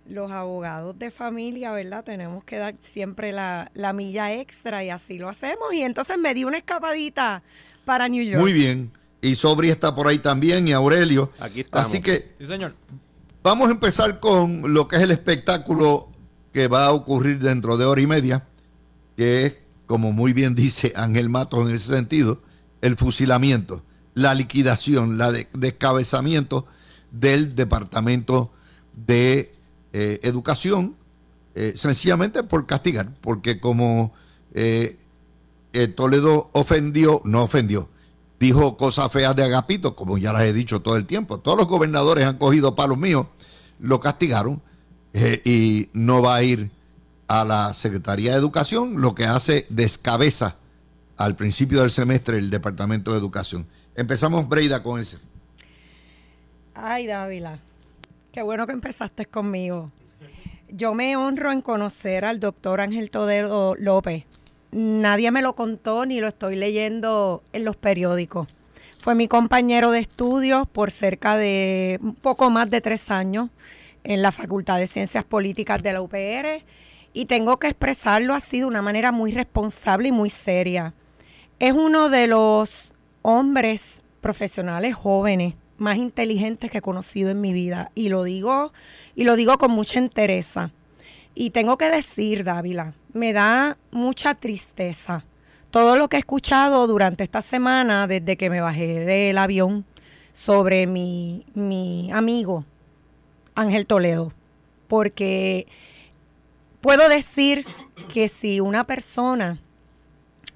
los 0.06 0.30
abogados 0.32 1.00
de 1.00 1.10
familia, 1.10 1.72
¿verdad? 1.72 2.04
Tenemos 2.04 2.44
que 2.44 2.58
dar 2.58 2.76
siempre 2.80 3.32
la, 3.32 3.72
la 3.74 3.94
milla 3.94 4.34
extra 4.34 4.84
y 4.84 4.90
así 4.90 5.18
lo 5.18 5.30
hacemos. 5.30 5.74
Y 5.74 5.84
entonces 5.84 6.18
me 6.18 6.34
di 6.34 6.44
una 6.44 6.58
escapadita 6.58 7.44
para 7.86 8.10
New 8.10 8.24
York. 8.24 8.40
Muy 8.42 8.52
bien. 8.52 8.92
Y 9.22 9.36
Sobri 9.36 9.70
está 9.70 9.96
por 9.96 10.08
ahí 10.08 10.18
también 10.18 10.68
y 10.68 10.74
Aurelio. 10.74 11.32
Aquí 11.40 11.62
estamos. 11.62 11.88
Así 11.88 12.02
que 12.02 12.34
Sí, 12.38 12.46
señor. 12.46 12.76
Vamos 13.44 13.68
a 13.68 13.72
empezar 13.72 14.22
con 14.22 14.74
lo 14.74 14.88
que 14.88 14.96
es 14.96 15.02
el 15.02 15.12
espectáculo 15.12 16.08
que 16.54 16.68
va 16.70 16.86
a 16.86 16.92
ocurrir 16.94 17.40
dentro 17.40 17.76
de 17.76 17.84
hora 17.86 18.00
y 18.00 18.08
media, 18.08 18.48
que 19.18 19.46
es, 19.46 19.58
como 19.86 20.14
muy 20.14 20.32
bien 20.32 20.56
dice 20.56 20.94
Ángel 20.96 21.28
Matos 21.30 21.68
en 21.68 21.76
ese 21.76 21.94
sentido, 21.94 22.42
el 22.82 22.96
fusilamiento, 22.96 23.84
la 24.14 24.34
liquidación, 24.34 25.18
la 25.18 25.32
de- 25.34 25.50
descabezamiento 25.54 26.66
del 27.12 27.54
Departamento 27.56 28.52
de 28.96 29.52
eh, 29.92 30.20
Educación, 30.24 30.96
eh, 31.56 31.74
sencillamente 31.76 32.44
por 32.44 32.66
castigar, 32.66 33.14
porque 33.20 33.60
como 33.60 34.14
eh, 34.54 34.98
Toledo 35.96 36.50
ofendió, 36.54 37.22
no 37.26 37.44
ofendió, 37.44 37.90
dijo 38.44 38.76
cosas 38.76 39.10
feas 39.10 39.34
de 39.38 39.44
Agapito, 39.44 39.96
como 39.96 40.18
ya 40.18 40.34
las 40.34 40.42
he 40.42 40.52
dicho 40.52 40.82
todo 40.82 40.98
el 40.98 41.06
tiempo. 41.06 41.40
Todos 41.40 41.58
los 41.58 41.68
gobernadores 41.68 42.26
han 42.26 42.38
cogido 42.38 42.76
palos 42.76 42.98
míos, 42.98 43.28
lo 43.80 44.02
castigaron 44.02 44.62
eh, 45.14 45.42
y 45.46 45.90
no 45.94 46.22
va 46.22 46.36
a 46.36 46.44
ir 46.44 46.70
a 47.30 47.46
la 47.46 47.74
Secretaría 47.74 48.34
de 48.34 48.38
Educación, 48.38 49.02
lo 49.02 49.16
que 49.16 49.26
hace 49.26 49.66
descabeza 49.70 50.58
al 51.16 51.38
principio 51.38 51.80
del 51.80 51.90
semestre 51.90 52.38
el 52.38 52.50
Departamento 52.50 53.14
de 53.14 53.18
Educación. 53.18 53.66
Empezamos, 53.96 54.50
Breida, 54.50 54.84
con 54.84 55.00
ese. 55.00 55.20
Ay, 56.76 57.08
Dávila, 57.08 57.60
qué 58.34 58.42
bueno 58.42 58.68
que 58.68 58.74
empezaste 58.74 59.26
conmigo. 59.26 59.90
yo 60.68 60.94
me 60.94 61.16
honro 61.16 61.50
en 61.52 61.62
conocer 61.62 62.26
al 62.26 62.42
doctor 62.42 62.82
Ángel 62.82 63.10
Todero 63.10 63.76
López. 63.80 64.26
Nadie 64.74 65.30
me 65.30 65.44
lo 65.44 65.54
contó 65.54 66.06
ni 66.08 66.20
lo 66.20 66.28
estoy 66.28 66.56
leyendo 66.56 67.44
en 67.54 67.64
los 67.64 67.76
periódicos. 67.76 68.56
Fue 68.98 69.14
mi 69.14 69.28
compañero 69.28 69.92
de 69.92 70.00
estudios 70.00 70.68
por 70.68 70.90
cerca 70.90 71.38
de 71.38 72.00
un 72.02 72.16
poco 72.16 72.50
más 72.50 72.72
de 72.72 72.82
tres 72.82 73.12
años 73.12 73.52
en 74.04 74.24
la 74.24 74.32
Facultad 74.32 74.80
de 74.80 74.88
Ciencias 74.88 75.26
Políticas 75.26 75.84
de 75.84 75.94
la 75.94 76.02
UPR 76.02 76.64
y 77.14 77.26
tengo 77.26 77.58
que 77.58 77.68
expresarlo 77.68 78.34
así 78.34 78.60
de 78.62 78.66
una 78.66 78.82
manera 78.82 79.12
muy 79.12 79.32
responsable 79.32 80.08
y 80.08 80.12
muy 80.12 80.32
seria. 80.32 80.96
Es 81.60 81.74
uno 81.74 82.10
de 82.10 82.26
los 82.26 82.94
hombres 83.22 84.02
profesionales 84.22 84.96
jóvenes 84.96 85.54
más 85.78 85.98
inteligentes 85.98 86.72
que 86.72 86.80
he 86.80 86.82
conocido 86.82 87.30
en 87.30 87.42
mi 87.42 87.54
vida 87.54 87.92
y 87.94 88.10
lo 88.10 88.24
digo 88.24 88.74
y 89.16 89.26
lo 89.26 89.36
digo 89.36 89.60
con 89.60 89.70
mucha 89.70 90.00
entereza. 90.00 90.72
Y 91.36 91.50
tengo 91.50 91.78
que 91.78 91.90
decir, 91.90 92.44
Dávila, 92.44 92.94
me 93.14 93.34
da 93.34 93.78
mucha 93.92 94.36
tristeza 94.36 95.26
todo 95.72 95.96
lo 95.96 96.08
que 96.08 96.18
he 96.18 96.20
escuchado 96.20 96.86
durante 96.86 97.24
esta 97.24 97.42
semana, 97.42 98.06
desde 98.06 98.38
que 98.38 98.50
me 98.50 98.62
bajé 98.62 99.06
del 99.06 99.38
avión, 99.40 99.86
sobre 100.34 100.88
mi, 100.88 101.46
mi 101.54 102.12
amigo 102.12 102.66
Ángel 103.56 103.86
Toledo, 103.86 104.34
porque 104.88 105.68
puedo 106.82 107.08
decir 107.08 107.66
que 108.12 108.28
si 108.28 108.60
una 108.60 108.84
persona 108.84 109.60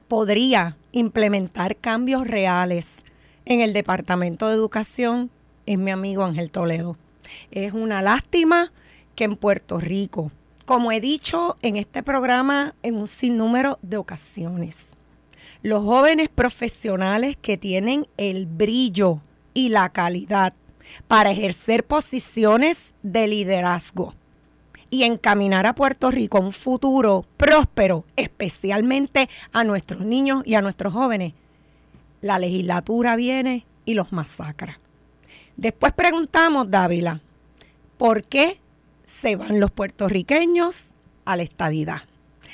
podría 0.07 0.77
implementar 0.91 1.75
cambios 1.75 2.27
reales 2.27 2.89
en 3.45 3.61
el 3.61 3.73
Departamento 3.73 4.47
de 4.47 4.55
Educación, 4.55 5.29
es 5.65 5.77
mi 5.77 5.91
amigo 5.91 6.23
Ángel 6.23 6.49
Toledo. 6.49 6.97
Es 7.51 7.73
una 7.73 8.01
lástima 8.01 8.71
que 9.15 9.25
en 9.25 9.35
Puerto 9.35 9.79
Rico, 9.79 10.31
como 10.67 10.91
he 10.91 10.99
dicho 10.99 11.55
en 11.61 11.77
este 11.77 12.03
programa 12.03 12.75
en 12.83 12.97
un 12.97 13.07
sinnúmero 13.07 13.79
de 13.81 13.95
ocasiones, 13.95 14.83
los 15.63 15.81
jóvenes 15.81 16.27
profesionales 16.27 17.37
que 17.41 17.55
tienen 17.55 18.05
el 18.17 18.47
brillo 18.47 19.21
y 19.53 19.69
la 19.69 19.87
calidad 19.87 20.53
para 21.07 21.31
ejercer 21.31 21.85
posiciones 21.85 22.93
de 23.01 23.29
liderazgo 23.29 24.13
y 24.89 25.03
encaminar 25.03 25.65
a 25.67 25.73
Puerto 25.73 26.11
Rico 26.11 26.41
un 26.41 26.51
futuro 26.51 27.25
próspero, 27.37 28.03
especialmente 28.17 29.29
a 29.53 29.63
nuestros 29.63 30.01
niños 30.01 30.43
y 30.45 30.55
a 30.55 30.61
nuestros 30.61 30.91
jóvenes, 30.91 31.31
la 32.19 32.39
legislatura 32.39 33.15
viene 33.15 33.65
y 33.85 33.93
los 33.93 34.11
masacra. 34.11 34.81
Después 35.55 35.93
preguntamos, 35.93 36.69
Dávila, 36.69 37.21
¿por 37.97 38.27
qué 38.27 38.59
se 39.07 39.35
van 39.35 39.59
los 39.59 39.71
puertorriqueños 39.71 40.83
a 41.25 41.35
la 41.35 41.43
estadidad? 41.43 42.01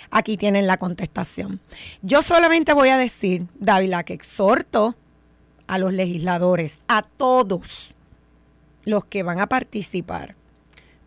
Aquí 0.10 0.38
tienen 0.38 0.68
la 0.68 0.78
contestación. 0.78 1.60
Yo 2.02 2.22
solamente 2.22 2.74
voy 2.74 2.90
a 2.90 2.98
decir, 2.98 3.48
Dávila, 3.60 4.04
que 4.04 4.14
exhorto 4.14 4.96
a 5.68 5.78
los 5.78 5.92
legisladores, 5.94 6.80
a 6.88 7.02
todos 7.02 7.96
los 8.86 9.06
que 9.06 9.24
van 9.24 9.40
a 9.40 9.48
participar 9.48 10.36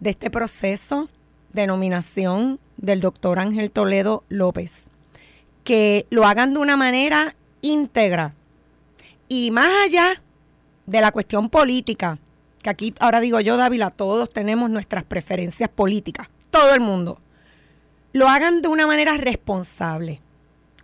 de 0.00 0.10
este 0.10 0.30
proceso 0.30 1.08
de 1.52 1.66
nominación 1.66 2.58
del 2.76 3.00
doctor 3.00 3.38
Ángel 3.38 3.70
Toledo 3.70 4.24
López, 4.28 4.82
que 5.64 6.06
lo 6.10 6.26
hagan 6.26 6.54
de 6.54 6.60
una 6.60 6.76
manera 6.76 7.34
íntegra 7.62 8.34
y 9.28 9.50
más 9.50 9.68
allá 9.84 10.22
de 10.86 11.00
la 11.00 11.12
cuestión 11.12 11.48
política, 11.48 12.18
que 12.66 12.70
aquí 12.70 12.94
ahora 12.98 13.20
digo 13.20 13.38
yo, 13.38 13.56
Dávila, 13.56 13.90
todos 13.90 14.28
tenemos 14.30 14.68
nuestras 14.70 15.04
preferencias 15.04 15.70
políticas, 15.70 16.28
todo 16.50 16.74
el 16.74 16.80
mundo 16.80 17.20
lo 18.12 18.28
hagan 18.28 18.62
de 18.62 18.68
una 18.68 18.86
manera 18.86 19.16
responsable 19.18 20.22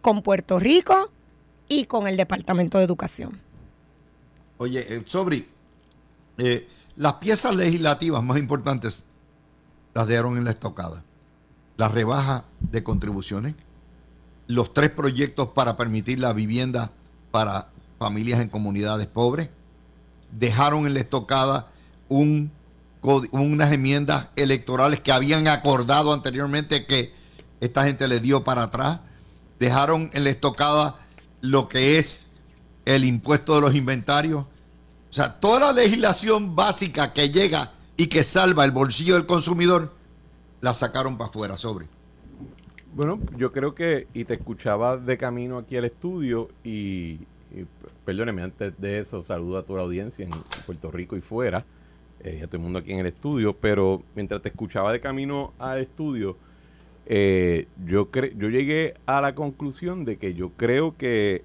con 0.02 0.22
Puerto 0.22 0.58
Rico 0.58 1.10
y 1.66 1.86
con 1.86 2.06
el 2.06 2.18
Departamento 2.18 2.76
de 2.76 2.84
Educación. 2.84 3.40
Oye, 4.58 4.84
eh, 4.94 5.02
Sobri, 5.06 5.48
eh, 6.36 6.68
las 6.96 7.14
piezas 7.14 7.56
legislativas 7.56 8.22
más 8.22 8.36
importantes 8.36 9.06
las 9.94 10.06
dieron 10.06 10.36
en 10.36 10.44
la 10.44 10.50
estocada. 10.50 11.02
La 11.78 11.88
rebaja 11.88 12.44
de 12.60 12.84
contribuciones, 12.84 13.54
los 14.46 14.74
tres 14.74 14.90
proyectos 14.90 15.48
para 15.48 15.76
permitir 15.76 16.20
la 16.20 16.34
vivienda 16.34 16.92
para 17.30 17.70
familias 17.98 18.40
en 18.40 18.50
comunidades 18.50 19.06
pobres, 19.06 19.48
dejaron 20.30 20.86
en 20.86 20.92
la 20.92 21.00
estocada 21.00 21.71
un, 22.12 22.50
unas 23.32 23.72
enmiendas 23.72 24.28
electorales 24.36 25.00
que 25.00 25.12
habían 25.12 25.48
acordado 25.48 26.12
anteriormente 26.12 26.86
que 26.86 27.12
esta 27.60 27.84
gente 27.84 28.08
le 28.08 28.20
dio 28.20 28.44
para 28.44 28.64
atrás, 28.64 29.00
dejaron 29.58 30.10
en 30.12 30.24
la 30.24 30.30
estocada 30.30 30.96
lo 31.40 31.68
que 31.68 31.98
es 31.98 32.28
el 32.84 33.04
impuesto 33.04 33.54
de 33.54 33.60
los 33.60 33.74
inventarios. 33.74 34.42
O 34.42 35.12
sea, 35.12 35.38
toda 35.40 35.60
la 35.60 35.72
legislación 35.72 36.56
básica 36.56 37.12
que 37.12 37.30
llega 37.30 37.72
y 37.96 38.06
que 38.06 38.22
salva 38.22 38.64
el 38.64 38.72
bolsillo 38.72 39.14
del 39.14 39.26
consumidor, 39.26 39.92
la 40.60 40.74
sacaron 40.74 41.16
para 41.16 41.30
afuera, 41.30 41.56
sobre. 41.56 41.86
Bueno, 42.94 43.20
yo 43.36 43.52
creo 43.52 43.74
que, 43.74 44.06
y 44.12 44.24
te 44.24 44.34
escuchaba 44.34 44.96
de 44.96 45.16
camino 45.16 45.58
aquí 45.58 45.76
al 45.76 45.84
estudio, 45.84 46.50
y, 46.64 47.18
perdóneme, 48.04 48.42
antes 48.42 48.74
de 48.78 49.00
eso, 49.00 49.22
saludo 49.22 49.58
a 49.58 49.62
toda 49.62 49.78
la 49.78 49.84
audiencia 49.84 50.24
en 50.24 50.32
Puerto 50.66 50.90
Rico 50.90 51.16
y 51.16 51.20
fuera, 51.20 51.64
eh, 52.24 52.40
a 52.44 52.46
todo 52.46 52.58
el 52.58 52.62
mundo 52.62 52.78
aquí 52.78 52.92
en 52.92 53.00
el 53.00 53.06
estudio, 53.06 53.56
pero 53.56 54.02
mientras 54.14 54.40
te 54.42 54.50
escuchaba 54.50 54.92
de 54.92 55.00
camino 55.00 55.54
al 55.58 55.80
estudio, 55.80 56.36
eh, 57.06 57.66
yo, 57.84 58.08
yo 58.12 58.48
llegué 58.48 58.94
a 59.06 59.20
la 59.20 59.34
conclusión 59.34 60.04
de 60.04 60.18
que 60.18 60.34
yo 60.34 60.50
creo 60.50 60.96
que 60.96 61.42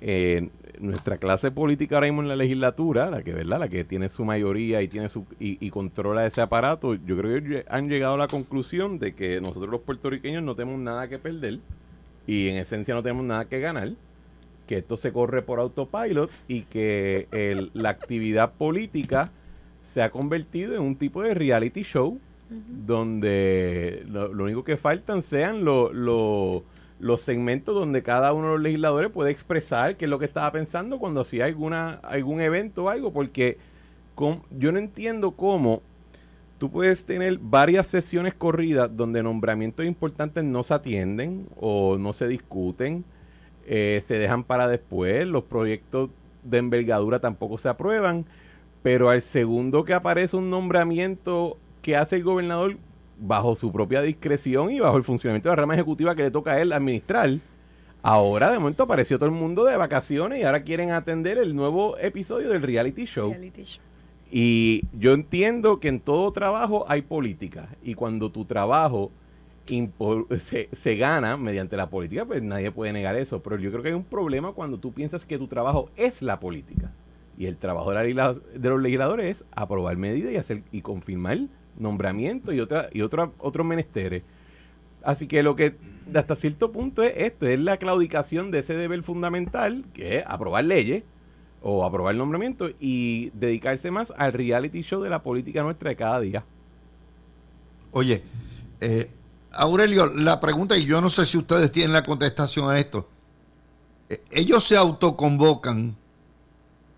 eh, 0.00 0.50
nuestra 0.80 1.18
clase 1.18 1.52
política 1.52 1.94
ahora 1.94 2.08
mismo 2.08 2.22
en 2.22 2.28
la 2.28 2.34
legislatura, 2.34 3.10
la 3.10 3.22
que 3.22 3.32
verdad, 3.32 3.60
la 3.60 3.68
que 3.68 3.84
tiene 3.84 4.08
su 4.08 4.24
mayoría 4.24 4.82
y 4.82 4.88
tiene 4.88 5.08
su 5.08 5.24
y, 5.38 5.70
controla 5.70 6.26
ese 6.26 6.40
aparato, 6.40 6.94
yo 6.94 7.16
creo 7.16 7.40
que 7.40 7.64
han 7.68 7.88
llegado 7.88 8.14
a 8.14 8.18
la 8.18 8.26
conclusión 8.26 8.98
de 8.98 9.14
que 9.14 9.40
nosotros 9.40 9.70
los 9.70 9.82
puertorriqueños 9.82 10.42
no 10.42 10.56
tenemos 10.56 10.80
nada 10.80 11.06
que 11.06 11.20
perder 11.20 11.60
y 12.26 12.48
en 12.48 12.56
esencia 12.56 12.92
no 12.92 13.04
tenemos 13.04 13.24
nada 13.24 13.44
que 13.44 13.60
ganar, 13.60 13.92
que 14.66 14.78
esto 14.78 14.96
se 14.96 15.12
corre 15.12 15.42
por 15.42 15.60
autopilot 15.60 16.28
y 16.48 16.62
que 16.62 17.70
la 17.72 17.90
actividad 17.90 18.54
política 18.54 19.30
se 19.92 20.02
ha 20.02 20.10
convertido 20.10 20.74
en 20.74 20.80
un 20.80 20.96
tipo 20.96 21.22
de 21.22 21.34
reality 21.34 21.82
show 21.82 22.18
donde 22.48 24.04
lo, 24.08 24.30
único 24.30 24.64
que 24.64 24.78
faltan 24.78 25.20
sean 25.20 25.64
los 25.64 26.62
segmentos 27.18 27.74
donde 27.74 28.02
cada 28.02 28.32
uno 28.32 28.46
de 28.46 28.52
los 28.54 28.62
legisladores 28.62 29.10
puede 29.10 29.30
expresar 29.30 29.98
qué 29.98 30.06
es 30.06 30.10
lo 30.10 30.18
que 30.18 30.24
estaba 30.24 30.50
pensando 30.50 30.98
cuando 30.98 31.20
hacía 31.20 31.44
alguna, 31.44 32.00
algún 32.02 32.40
evento 32.40 32.84
o 32.84 32.88
algo, 32.88 33.12
porque 33.12 33.58
yo 34.58 34.72
no 34.72 34.78
entiendo 34.78 35.32
cómo 35.32 35.82
tú 36.56 36.70
puedes 36.70 37.04
tener 37.04 37.38
varias 37.38 37.86
sesiones 37.86 38.32
corridas 38.32 38.90
donde 38.96 39.22
nombramientos 39.22 39.84
importantes 39.84 40.42
no 40.42 40.62
se 40.62 40.72
atienden 40.72 41.48
o 41.60 41.98
no 41.98 42.14
se 42.14 42.28
discuten, 42.28 43.04
eh, 43.66 44.02
se 44.06 44.18
dejan 44.18 44.44
para 44.44 44.68
después, 44.68 45.26
los 45.26 45.44
proyectos 45.44 46.08
de 46.44 46.58
envergadura 46.58 47.18
tampoco 47.18 47.58
se 47.58 47.68
aprueban, 47.68 48.24
pero 48.82 49.10
al 49.10 49.22
segundo 49.22 49.84
que 49.84 49.94
aparece 49.94 50.36
un 50.36 50.50
nombramiento 50.50 51.56
que 51.80 51.96
hace 51.96 52.16
el 52.16 52.24
gobernador 52.24 52.76
bajo 53.18 53.54
su 53.54 53.70
propia 53.70 54.02
discreción 54.02 54.70
y 54.70 54.80
bajo 54.80 54.96
el 54.96 55.04
funcionamiento 55.04 55.48
de 55.48 55.56
la 55.56 55.62
rama 55.62 55.74
ejecutiva 55.74 56.14
que 56.14 56.22
le 56.22 56.30
toca 56.30 56.52
a 56.52 56.60
él 56.60 56.72
administrar. 56.72 57.30
Ahora 58.02 58.50
de 58.50 58.58
momento 58.58 58.82
apareció 58.82 59.16
todo 59.18 59.28
el 59.28 59.34
mundo 59.34 59.64
de 59.64 59.76
vacaciones 59.76 60.40
y 60.40 60.42
ahora 60.42 60.64
quieren 60.64 60.90
atender 60.90 61.38
el 61.38 61.54
nuevo 61.54 61.96
episodio 61.98 62.48
del 62.48 62.62
reality 62.62 63.04
show. 63.04 63.34
Y 64.30 64.84
yo 64.98 65.12
entiendo 65.12 65.78
que 65.78 65.88
en 65.88 66.00
todo 66.00 66.32
trabajo 66.32 66.84
hay 66.88 67.02
política 67.02 67.68
y 67.82 67.94
cuando 67.94 68.32
tu 68.32 68.44
trabajo 68.44 69.12
se, 69.66 70.68
se, 70.72 70.96
gana 70.96 71.36
mediante 71.36 71.76
la 71.76 71.88
política, 71.88 72.24
pues 72.24 72.42
nadie 72.42 72.72
puede 72.72 72.92
negar 72.92 73.14
eso. 73.14 73.40
Pero 73.42 73.58
yo 73.58 73.70
creo 73.70 73.82
que 73.82 73.90
hay 73.90 73.94
un 73.94 74.04
problema 74.04 74.52
cuando 74.52 74.78
tú 74.78 74.92
piensas 74.92 75.24
que 75.24 75.38
tu 75.38 75.46
trabajo 75.46 75.90
es 75.96 76.22
la 76.22 76.40
política. 76.40 76.90
Y 77.38 77.46
el 77.46 77.56
trabajo 77.56 77.90
de, 77.92 78.40
de 78.54 78.68
los 78.68 78.80
legisladores 78.80 79.38
es 79.38 79.44
aprobar 79.52 79.96
medidas 79.96 80.32
y 80.32 80.36
hacer 80.36 80.62
y 80.70 80.82
confirmar 80.82 81.38
nombramiento 81.78 82.52
y 82.52 82.60
otra 82.60 82.88
y 82.92 83.02
otra, 83.02 83.30
otros 83.38 83.66
menesteres. 83.66 84.22
Así 85.02 85.26
que 85.26 85.42
lo 85.42 85.56
que 85.56 85.76
hasta 86.14 86.36
cierto 86.36 86.72
punto 86.72 87.02
es 87.02 87.12
esto, 87.16 87.46
es 87.46 87.60
la 87.60 87.76
claudicación 87.76 88.50
de 88.50 88.60
ese 88.60 88.74
deber 88.74 89.02
fundamental, 89.02 89.84
que 89.94 90.18
es 90.18 90.24
aprobar 90.26 90.64
leyes 90.64 91.02
o 91.62 91.84
aprobar 91.84 92.12
el 92.12 92.18
nombramiento 92.18 92.70
y 92.80 93.30
dedicarse 93.30 93.90
más 93.90 94.12
al 94.16 94.32
reality 94.32 94.82
show 94.82 95.02
de 95.02 95.10
la 95.10 95.22
política 95.22 95.62
nuestra 95.62 95.90
de 95.90 95.96
cada 95.96 96.20
día. 96.20 96.44
Oye, 97.92 98.22
eh, 98.80 99.10
Aurelio, 99.52 100.06
la 100.06 100.40
pregunta, 100.40 100.76
y 100.76 100.84
yo 100.84 101.00
no 101.00 101.10
sé 101.10 101.26
si 101.26 101.38
ustedes 101.38 101.70
tienen 101.70 101.92
la 101.92 102.02
contestación 102.02 102.70
a 102.70 102.78
esto, 102.78 103.08
eh, 104.08 104.20
ellos 104.30 104.64
se 104.64 104.76
autoconvocan 104.76 105.96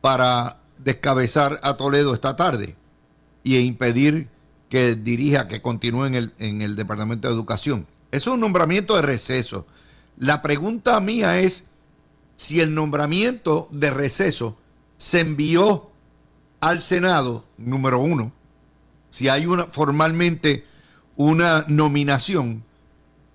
para 0.05 0.59
descabezar 0.77 1.61
a 1.63 1.79
Toledo 1.79 2.13
esta 2.13 2.37
tarde 2.37 2.77
y 3.43 3.57
impedir 3.57 4.29
que 4.69 4.97
dirija, 4.97 5.49
que 5.49 5.63
continúe 5.63 6.05
en 6.05 6.15
el, 6.15 6.35
en 6.39 6.61
el 6.61 6.77
Departamento 6.77 7.27
de 7.27 7.33
Educación. 7.33 7.87
Es 8.11 8.27
un 8.27 8.39
nombramiento 8.39 8.97
de 8.97 9.01
receso. 9.01 9.67
La 10.19 10.43
pregunta 10.43 11.01
mía 11.01 11.39
es 11.41 11.65
si 12.37 12.61
el 12.61 12.75
nombramiento 12.75 13.67
de 13.71 13.91
receso 13.91 14.59
se 14.99 15.21
envió 15.21 15.91
al 16.61 16.83
Senado, 16.83 17.47
número 17.57 17.99
uno, 17.99 18.31
si 19.09 19.31
hay 19.31 19.47
una 19.47 19.65
formalmente 19.65 20.67
una 21.17 21.65
nominación, 21.67 22.63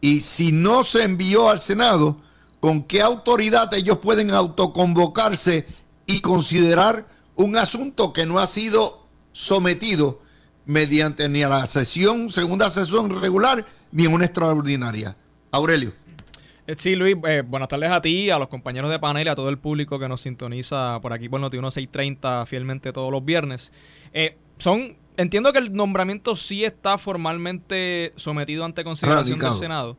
y 0.01 0.22
si 0.22 0.51
no 0.51 0.84
se 0.84 1.01
envió 1.01 1.49
al 1.49 1.61
Senado, 1.61 2.17
¿con 2.59 2.84
qué 2.84 3.01
autoridad 3.01 3.74
ellos 3.74 3.97
pueden 3.97 4.30
autoconvocarse 4.30 5.65
y 6.10 6.22
considerar 6.22 7.05
un 7.36 7.55
asunto 7.55 8.12
que 8.14 8.26
no 8.26 8.39
ha 8.39 8.47
sido 8.47 9.05
sometido 9.32 10.22
mediante 10.66 11.30
ni 11.30 11.43
a 11.43 11.49
la 11.49 11.68
sesión, 11.68 12.32
segunda 12.32 12.70
sesión 12.72 13.22
regular, 13.22 13.64
ni 13.91 14.05
en 14.05 14.14
una 14.14 14.26
extraordinaria? 14.26 15.16
Aurelio. 15.51 15.93
Eh, 16.66 16.76
sí, 16.78 16.95
Luis, 16.95 17.16
eh, 17.28 17.43
buenas 17.45 17.70
tardes 17.70 17.91
a 17.91 18.01
ti, 18.01 18.32
a 18.32 18.39
los 18.39 18.47
compañeros 18.47 18.89
de 18.89 18.97
panel 18.97 19.28
y 19.28 19.30
a 19.30 19.36
todo 19.36 19.49
el 19.49 19.60
público 19.60 19.99
que 19.99 20.10
nos 20.10 20.22
sintoniza 20.22 20.99
por 20.99 21.14
aquí 21.14 21.30
por 21.30 21.39
Noti 21.39 21.57
1630 21.57 22.47
fielmente 22.47 22.91
todos 22.91 23.12
los 23.12 23.24
viernes. 23.24 23.72
Eh, 24.12 24.36
son, 24.57 24.97
entiendo 25.16 25.53
que 25.53 25.60
el 25.60 25.74
nombramiento 25.74 26.36
sí 26.36 26.66
está 26.66 26.97
formalmente 26.97 28.14
sometido 28.16 28.66
ante 28.66 28.84
consideración 28.84 29.38
del 29.38 29.53
Senado. 29.60 29.95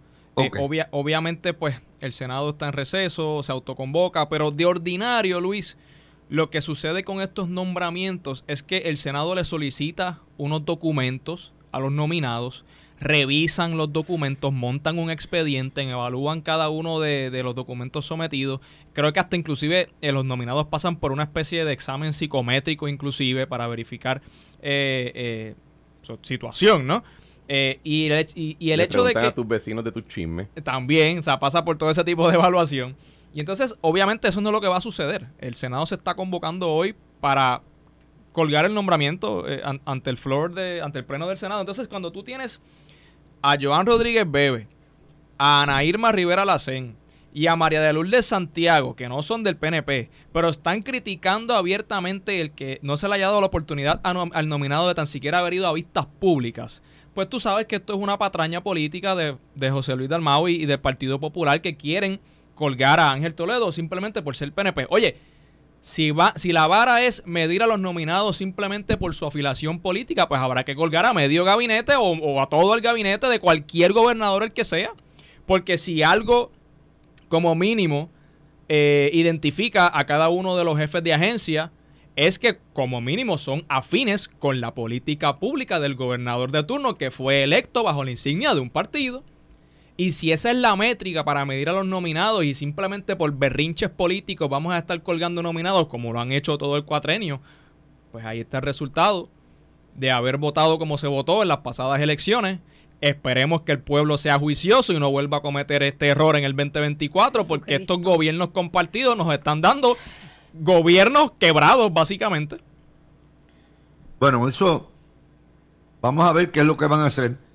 obviamente, 0.91 1.55
pues 1.55 1.77
el 2.01 2.13
Senado 2.13 2.51
está 2.51 2.67
en 2.67 2.73
receso, 2.73 3.45
se 3.45 3.53
autoconvoca, 3.53 4.29
pero 4.29 4.51
de 4.51 4.65
ordinario, 4.65 5.41
Luis, 5.41 5.77
lo 6.31 6.49
que 6.49 6.63
sucede 6.63 7.05
con 7.05 7.21
estos 7.21 7.49
nombramientos 7.49 8.45
es 8.47 8.63
que 8.63 8.79
el 8.79 8.97
Senado 8.97 9.35
le 9.35 9.45
solicita 9.45 10.21
unos 10.39 10.65
documentos 10.65 11.53
a 11.73 11.81
los 11.81 11.93
nominados 11.93 12.65
revisan 13.01 13.79
los 13.79 13.93
documentos, 13.93 14.53
montan 14.53 14.99
un 14.99 15.11
expediente, 15.11 15.83
evalúan 15.83 16.43
cada 16.43 16.69
uno 16.69 17.01
de, 17.01 17.31
los 17.43 17.55
documentos 17.55 18.05
sometidos. 18.05 18.61
Creo 18.93 19.13
que 19.13 19.21
hasta 19.21 19.37
inclusive 19.37 19.89
eh, 20.03 20.13
los 20.13 20.25
nominados 20.25 20.67
pasan 20.67 20.97
por 20.97 21.11
una 21.11 21.25
especie 21.25 21.65
de 21.65 21.73
examen 21.73 22.13
psicométrico 22.13 22.89
inclusive 22.89 23.47
para 23.47 23.67
verificar 23.67 24.21
eh, 24.61 25.13
eh, 25.15 25.55
su 26.03 26.19
situación, 26.23 26.87
¿no? 26.87 27.03
y, 27.83 28.05
el, 28.07 28.81
hecho 28.81 29.03
de 29.03 29.13
que... 29.13 29.19
a 29.19 29.35
tus 29.35 29.49
vecinos 29.49 29.83
de 29.83 29.91
tu 29.91 30.03
chisme. 30.03 30.47
También, 30.63 31.19
o 31.19 31.23
sea, 31.23 31.41
pasa 31.41 31.65
por 31.65 31.77
todo 31.77 31.91
ese 31.91 32.05
tipo 32.05 32.29
de 32.29 32.35
evaluación. 32.35 32.95
Y 33.33 33.41
entonces, 33.41 33.77
obviamente, 33.81 34.29
eso 34.29 34.41
no 34.41 34.49
es 34.49 34.53
lo 34.53 34.61
que 34.61 34.69
va 34.69 34.79
a 34.79 34.81
suceder. 34.81 35.29
El 35.39 35.55
Senado 35.55 35.87
se 35.87 35.95
está 35.95 36.15
convocando 36.15 36.69
hoy 36.69 36.95
para 37.21 37.63
colgar 38.33 38.65
el 38.65 38.75
nombramiento 38.75 39.45
ante 39.85 40.11
el 40.11 40.17
floor 40.17 40.55
de, 40.55 40.81
ante 40.83 40.99
el 40.99 41.05
pleno 41.05 41.29
del 41.29 41.39
Senado. 41.39 41.61
Entonces, 41.61 41.89
cuando 41.89 42.11
tú 42.11 42.23
tienes 42.23 42.61
a 43.43 43.57
Joan 43.61 43.87
Rodríguez 43.87 44.31
Bebe, 44.31 44.69
a 45.39 45.63
Ana 45.63 45.83
Irma 45.85 46.13
Rivera 46.13 46.45
Lacén 46.45 46.97
y 47.33 47.47
a 47.47 47.57
María 47.57 47.81
de 47.81 47.93
Lourdes 47.93 48.27
Santiago, 48.27 48.97
que 48.97 49.09
no 49.09 49.23
son 49.23 49.43
del 49.43 49.57
PNP, 49.57 50.11
pero 50.33 50.49
están 50.49 50.83
criticando 50.83 51.55
abiertamente 51.55 52.41
el 52.41 52.51
que 52.53 52.79
no 52.83 52.97
se 52.97 53.09
le 53.09 53.15
haya 53.15 53.27
dado 53.27 53.41
la 53.41 53.47
oportunidad 53.47 54.01
al 54.03 54.49
nominado 54.49 54.89
de 54.89 54.95
tan 54.95 55.07
siquiera 55.07 55.39
haber 55.39 55.55
ido 55.55 55.69
a 55.69 55.73
vistas 55.73 56.07
públicas. 56.07 56.83
Pues 57.15 57.29
tú 57.29 57.41
sabes 57.41 57.67
que 57.67 57.77
esto 57.77 57.95
es 57.95 58.01
una 58.01 58.19
patraña 58.19 58.63
política 58.63 59.15
de, 59.17 59.71
José 59.71 59.97
Luis 59.97 60.09
Dalmau 60.09 60.49
y 60.49 60.67
del 60.67 60.81
Partido 60.81 61.19
Popular 61.19 61.61
que 61.61 61.77
quieren 61.77 62.21
colgar 62.61 63.01
a 63.01 63.11
Ángel 63.11 63.33
Toledo 63.35 63.73
simplemente 63.73 64.21
por 64.21 64.37
ser 64.37 64.53
PNP. 64.53 64.87
Oye, 64.91 65.17
si, 65.81 66.11
va, 66.11 66.35
si 66.37 66.53
la 66.53 66.67
vara 66.67 67.03
es 67.07 67.23
medir 67.25 67.63
a 67.63 67.67
los 67.67 67.81
nominados 67.81 68.37
simplemente 68.37 68.99
por 68.99 69.15
su 69.15 69.25
afiliación 69.25 69.81
política, 69.81 70.29
pues 70.29 70.43
habrá 70.43 70.63
que 70.63 70.77
colgar 70.77 71.07
a 71.07 71.15
medio 71.15 71.43
gabinete 71.43 71.95
o, 71.97 72.39
a 72.39 72.51
todo 72.51 72.75
el 72.75 72.83
gabinete 72.83 73.29
de 73.29 73.41
cualquier 73.41 73.95
gobernador 73.95 74.43
el 74.43 74.53
que 74.53 74.65
sea. 74.65 74.93
Porque 75.47 75.79
si 75.79 76.03
algo 76.03 76.53
como 77.31 77.55
mínimo 77.55 78.11
eh, 78.69 79.09
identifica 79.15 79.91
a 79.93 80.05
cada 80.05 80.29
uno 80.29 80.55
de 80.55 80.65
los 80.65 80.77
jefes 80.77 81.03
de 81.03 81.15
agencia, 81.15 81.73
es 82.15 82.39
que 82.39 82.59
como 82.75 83.01
mínimo 83.01 83.39
son 83.39 83.65
afines 83.71 84.29
con 84.29 84.61
la 84.61 84.75
política 84.75 85.39
pública 85.39 85.81
del 85.81 85.95
gobernador 85.95 86.53
de 86.53 86.63
turno 86.63 86.99
que 86.99 87.11
fue 87.11 87.43
electo 87.43 87.85
bajo 87.85 88.05
la 88.05 88.11
insignia 88.11 88.53
de 88.53 88.61
un 88.61 88.69
partido. 88.69 89.25
Y 90.01 90.13
si 90.13 90.33
esa 90.33 90.51
es 90.51 90.57
la 90.57 90.75
métrica 90.77 91.25
para 91.25 91.45
medir 91.45 91.69
a 91.69 91.75
los 91.75 91.85
nominados 91.85 92.43
y 92.43 92.55
simplemente 92.55 93.17
por 93.17 93.37
berrinches 93.37 93.91
políticos 93.91 94.49
vamos 94.49 94.73
a 94.73 94.79
estar 94.79 95.03
colgando 95.03 95.43
nominados 95.43 95.89
como 95.89 96.15
lo 96.15 96.23
han 96.23 96.33
hecho 96.33 96.57
todo 96.57 96.79
el 96.79 96.87
cuatrenio, 96.87 97.43
pues 98.11 98.25
ahí 98.25 98.41
está 98.41 98.57
el 98.57 98.63
resultado 98.63 99.29
de 99.97 100.11
haber 100.11 100.39
votado 100.39 100.79
como 100.79 100.97
se 100.97 101.07
votó 101.07 101.43
en 101.43 101.49
las 101.49 101.59
pasadas 101.59 102.01
elecciones. 102.01 102.61
Esperemos 103.03 103.61
que 103.61 103.73
el 103.73 103.81
pueblo 103.81 104.17
sea 104.17 104.39
juicioso 104.39 104.95
y 104.95 104.99
no 104.99 105.11
vuelva 105.11 105.37
a 105.37 105.43
cometer 105.43 105.83
este 105.83 106.07
error 106.07 106.35
en 106.35 106.45
el 106.45 106.57
2024 106.57 107.47
porque 107.47 107.75
estos 107.75 108.01
gobiernos 108.01 108.53
compartidos 108.53 109.19
nos 109.19 109.31
están 109.35 109.61
dando 109.61 109.99
gobiernos 110.55 111.33
quebrados 111.33 111.93
básicamente. 111.93 112.57
Bueno, 114.19 114.49
eso 114.49 114.91
vamos 116.01 116.25
a 116.25 116.33
ver 116.33 116.51
qué 116.51 116.61
es 116.61 116.67
lo 116.67 116.79
que 116.79 116.87
van 116.87 117.01
a 117.01 117.05
hacer 117.05 117.50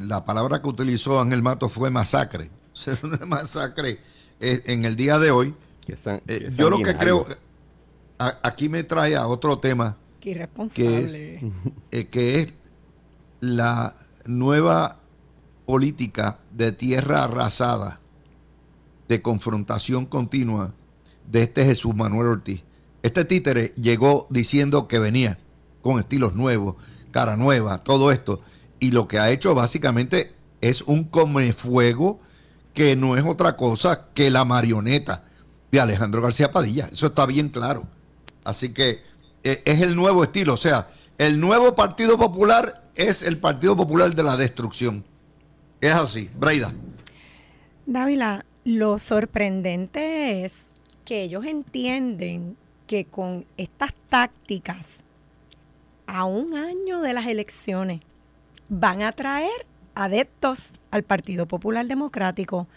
la 0.00 0.24
palabra 0.24 0.60
que 0.60 0.68
utilizó 0.68 1.20
Ángel 1.20 1.42
Mato 1.42 1.68
fue 1.68 1.90
masacre. 1.90 2.50
una 3.02 3.24
masacre 3.26 3.98
eh, 4.40 4.62
en 4.66 4.84
el 4.84 4.96
día 4.96 5.18
de 5.18 5.30
hoy. 5.30 5.54
Eh, 5.86 6.50
yo 6.56 6.70
lo 6.70 6.82
que 6.82 6.96
creo, 6.96 7.26
aquí 8.18 8.68
me 8.68 8.84
trae 8.84 9.16
a 9.16 9.26
otro 9.26 9.58
tema. 9.58 9.96
Que 10.20 11.44
es, 11.90 12.06
que 12.10 12.40
es 12.40 12.54
la 13.40 13.94
nueva 14.26 15.00
política 15.64 16.38
de 16.50 16.72
tierra 16.72 17.24
arrasada, 17.24 18.00
de 19.08 19.22
confrontación 19.22 20.06
continua 20.06 20.74
de 21.30 21.42
este 21.42 21.64
Jesús 21.64 21.94
Manuel 21.94 22.28
Ortiz. 22.28 22.62
Este 23.02 23.24
títere 23.24 23.72
llegó 23.80 24.26
diciendo 24.28 24.88
que 24.88 24.98
venía 24.98 25.38
con 25.80 25.98
estilos 25.98 26.34
nuevos, 26.34 26.76
cara 27.10 27.36
nueva, 27.36 27.84
todo 27.84 28.10
esto 28.10 28.42
y 28.80 28.92
lo 28.92 29.08
que 29.08 29.18
ha 29.18 29.30
hecho 29.30 29.54
básicamente 29.54 30.32
es 30.60 30.82
un 30.82 31.04
comefuego 31.04 32.20
que 32.74 32.96
no 32.96 33.16
es 33.16 33.24
otra 33.24 33.56
cosa 33.56 34.08
que 34.14 34.30
la 34.30 34.44
marioneta 34.44 35.24
de 35.70 35.80
Alejandro 35.80 36.22
García 36.22 36.52
Padilla. 36.52 36.88
Eso 36.92 37.06
está 37.06 37.26
bien 37.26 37.48
claro. 37.48 37.86
Así 38.44 38.72
que 38.72 39.02
eh, 39.42 39.62
es 39.64 39.80
el 39.80 39.96
nuevo 39.96 40.22
estilo. 40.24 40.54
O 40.54 40.56
sea, 40.56 40.88
el 41.18 41.40
nuevo 41.40 41.74
Partido 41.74 42.16
Popular 42.16 42.84
es 42.94 43.22
el 43.22 43.38
Partido 43.38 43.76
Popular 43.76 44.14
de 44.14 44.22
la 44.22 44.36
destrucción. 44.36 45.04
Es 45.80 45.92
así. 45.92 46.30
Braida. 46.38 46.72
Dávila, 47.86 48.44
lo 48.64 48.98
sorprendente 48.98 50.44
es 50.44 50.54
que 51.04 51.22
ellos 51.22 51.44
entienden 51.44 52.56
que 52.86 53.04
con 53.04 53.46
estas 53.56 53.92
tácticas, 54.08 54.86
a 56.06 56.24
un 56.24 56.56
año 56.56 57.00
de 57.00 57.12
las 57.12 57.26
elecciones, 57.26 58.00
van 58.68 59.02
a 59.02 59.12
traer 59.12 59.66
adeptos 59.94 60.66
al 60.90 61.02
Partido 61.02 61.46
Popular 61.46 61.86
Democrático. 61.86 62.68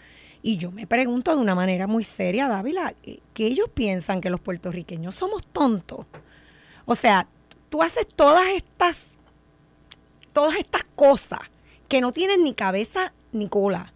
Y 0.42 0.56
yo 0.56 0.70
me 0.72 0.86
pregunto 0.86 1.34
de 1.34 1.40
una 1.40 1.54
manera 1.54 1.86
muy 1.86 2.02
seria, 2.02 2.48
Dávila, 2.48 2.94
que 3.34 3.46
ellos 3.46 3.68
piensan 3.72 4.20
que 4.20 4.30
los 4.30 4.40
puertorriqueños 4.40 5.14
somos 5.14 5.46
tontos. 5.46 6.06
O 6.84 6.94
sea, 6.94 7.28
tú 7.68 7.82
haces 7.82 8.08
todas 8.08 8.48
estas, 8.48 9.04
todas 10.32 10.56
estas 10.56 10.84
cosas 10.96 11.40
que 11.88 12.00
no 12.00 12.12
tienen 12.12 12.42
ni 12.42 12.54
cabeza 12.54 13.12
ni 13.30 13.48
cola. 13.48 13.92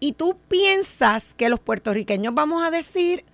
Y 0.00 0.12
tú 0.12 0.36
piensas 0.48 1.34
que 1.36 1.48
los 1.48 1.60
puertorriqueños 1.60 2.34
vamos 2.34 2.66
a 2.66 2.70
decir, 2.70 3.24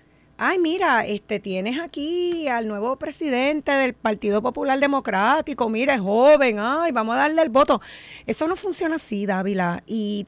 ay, 0.41 0.59
mira, 0.59 1.05
este 1.07 1.39
tienes 1.39 1.79
aquí 1.79 2.49
al 2.49 2.67
nuevo 2.67 2.97
presidente 2.97 3.73
del 3.73 3.93
Partido 3.93 4.41
Popular 4.41 4.81
Democrático, 4.81 5.69
mira, 5.69 5.95
es 5.95 6.01
joven, 6.01 6.59
ay, 6.59 6.93
vamos 6.93 7.15
a 7.15 7.19
darle 7.19 7.43
el 7.43 7.51
voto. 7.51 7.83
Eso 8.27 8.49
no 8.49 8.57
funciona 8.57 8.97
así, 8.97 9.27
Dávila. 9.27 9.83
Y 9.87 10.27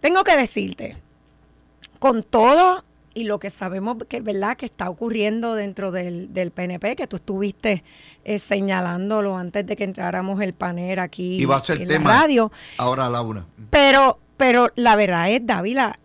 tengo 0.00 0.24
que 0.24 0.36
decirte, 0.36 0.96
con 2.00 2.24
todo 2.24 2.84
y 3.14 3.24
lo 3.24 3.38
que 3.38 3.50
sabemos 3.50 3.96
que 4.08 4.20
verdad 4.20 4.56
que 4.56 4.66
está 4.66 4.90
ocurriendo 4.90 5.54
dentro 5.54 5.92
del, 5.92 6.52
PNP, 6.52 6.96
que 6.96 7.06
tú 7.06 7.16
estuviste 7.16 7.84
eh, 8.24 8.40
señalándolo 8.40 9.36
antes 9.36 9.64
de 9.66 9.76
que 9.76 9.84
entráramos 9.84 10.40
el 10.42 10.52
panel 10.52 10.98
aquí 10.98 11.40
y 11.40 11.44
va 11.44 11.56
a 11.56 11.60
ser 11.60 11.80
en 11.80 11.88
tema 11.88 12.10
la 12.10 12.20
radio. 12.22 12.52
Ahora 12.76 13.06
a 13.06 13.10
la 13.10 13.22
una. 13.22 13.46
Pero, 13.70 14.18
pero 14.36 14.72
la 14.74 14.96
verdad 14.96 15.30
es, 15.30 15.46
Dávila, 15.46 15.98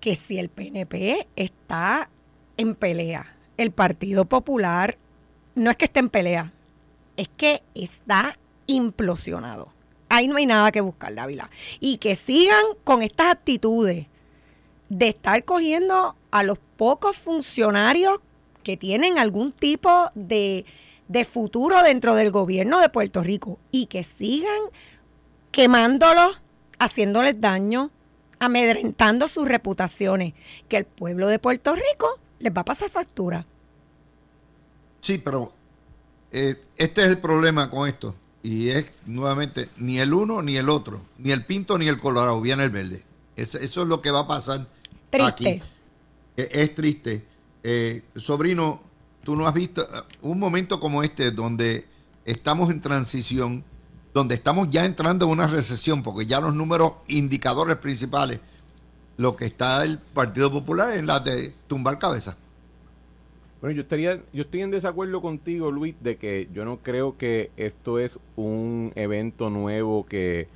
que 0.00 0.16
si 0.16 0.38
el 0.38 0.50
PNP 0.50 1.28
está 1.34 2.10
en 2.56 2.74
pelea. 2.74 3.36
El 3.56 3.70
Partido 3.70 4.24
Popular 4.24 4.98
no 5.54 5.70
es 5.70 5.76
que 5.76 5.84
esté 5.84 6.00
en 6.00 6.10
pelea, 6.10 6.52
es 7.16 7.28
que 7.28 7.62
está 7.74 8.38
implosionado. 8.66 9.72
Ahí 10.08 10.28
no 10.28 10.36
hay 10.36 10.46
nada 10.46 10.72
que 10.72 10.80
buscar, 10.80 11.14
Dávila. 11.14 11.50
Y 11.80 11.98
que 11.98 12.14
sigan 12.16 12.64
con 12.84 13.02
estas 13.02 13.32
actitudes 13.32 14.06
de 14.88 15.08
estar 15.08 15.44
cogiendo 15.44 16.16
a 16.30 16.42
los 16.42 16.58
pocos 16.76 17.16
funcionarios 17.16 18.18
que 18.62 18.76
tienen 18.76 19.18
algún 19.18 19.52
tipo 19.52 20.10
de, 20.14 20.64
de 21.08 21.24
futuro 21.24 21.82
dentro 21.82 22.14
del 22.14 22.30
gobierno 22.30 22.80
de 22.80 22.88
Puerto 22.88 23.22
Rico 23.22 23.58
y 23.70 23.86
que 23.86 24.02
sigan 24.02 24.60
quemándolos, 25.50 26.40
haciéndoles 26.78 27.40
daño, 27.40 27.90
amedrentando 28.38 29.28
sus 29.28 29.46
reputaciones, 29.46 30.34
que 30.68 30.78
el 30.78 30.84
pueblo 30.84 31.28
de 31.28 31.38
Puerto 31.38 31.74
Rico 31.74 32.18
les 32.38 32.52
va 32.54 32.62
a 32.62 32.64
pasar 32.64 32.90
factura. 32.90 33.44
Sí, 35.00 35.18
pero 35.18 35.52
eh, 36.32 36.56
este 36.76 37.02
es 37.02 37.08
el 37.08 37.18
problema 37.18 37.70
con 37.70 37.88
esto. 37.88 38.14
Y 38.42 38.68
es 38.68 38.86
nuevamente 39.06 39.70
ni 39.78 39.98
el 39.98 40.12
uno 40.12 40.42
ni 40.42 40.56
el 40.56 40.68
otro, 40.68 41.02
ni 41.18 41.30
el 41.30 41.44
pinto 41.44 41.78
ni 41.78 41.88
el 41.88 41.98
colorado, 41.98 42.40
viene 42.40 42.64
el 42.64 42.70
verde. 42.70 43.04
eso 43.36 43.58
es 43.58 43.76
lo 43.76 44.02
que 44.02 44.10
va 44.10 44.20
a 44.20 44.26
pasar 44.26 44.66
triste. 45.10 45.48
aquí. 45.48 45.62
es 46.36 46.74
triste. 46.74 47.26
Eh, 47.62 48.02
sobrino, 48.16 48.82
tú 49.22 49.36
no 49.36 49.46
has 49.46 49.54
visto 49.54 49.82
uh, 49.82 50.28
un 50.28 50.38
momento 50.38 50.78
como 50.78 51.02
este 51.02 51.30
donde 51.30 51.86
estamos 52.24 52.70
en 52.70 52.80
transición, 52.80 53.64
donde 54.12 54.34
estamos 54.34 54.68
ya 54.70 54.84
entrando 54.84 55.24
en 55.26 55.32
una 55.32 55.46
recesión, 55.46 56.02
porque 56.02 56.26
ya 56.26 56.40
los 56.40 56.54
números 56.54 56.92
indicadores 57.08 57.76
principales, 57.76 58.40
lo 59.16 59.36
que 59.36 59.46
está 59.46 59.84
el 59.84 59.98
Partido 59.98 60.50
Popular 60.50 60.96
es 60.96 61.04
la 61.04 61.20
de 61.20 61.54
tumbar 61.68 61.98
cabeza. 61.98 62.36
Bueno, 63.60 63.76
yo 63.76 63.82
estaría, 63.82 64.20
yo 64.32 64.42
estoy 64.42 64.60
en 64.60 64.70
desacuerdo 64.70 65.22
contigo, 65.22 65.70
Luis, 65.70 65.94
de 66.00 66.16
que 66.16 66.48
yo 66.52 66.64
no 66.64 66.78
creo 66.78 67.16
que 67.16 67.50
esto 67.56 67.98
es 67.98 68.18
un 68.36 68.92
evento 68.94 69.48
nuevo 69.48 70.04
que, 70.04 70.48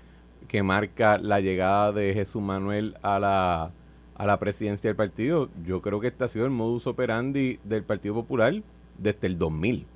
que 0.47 0.63
marca 0.63 1.17
la 1.17 1.41
llegada 1.41 1.93
de 1.93 2.13
Jesús 2.13 2.43
Manuel 2.43 2.97
a 3.03 3.19
la, 3.19 3.71
a 4.15 4.27
la 4.27 4.39
presidencia 4.39 4.89
del 4.89 4.97
partido. 4.97 5.49
Yo 5.65 5.81
creo 5.81 6.01
que 6.01 6.09
este 6.09 6.25
ha 6.25 6.29
sido 6.29 6.45
el 6.45 6.51
modus 6.51 6.87
operandi 6.87 7.59
del 7.65 7.83
Partido 7.83 8.15
Popular 8.15 8.53
desde 8.99 9.27
el 9.27 9.39
2000. 9.39 9.87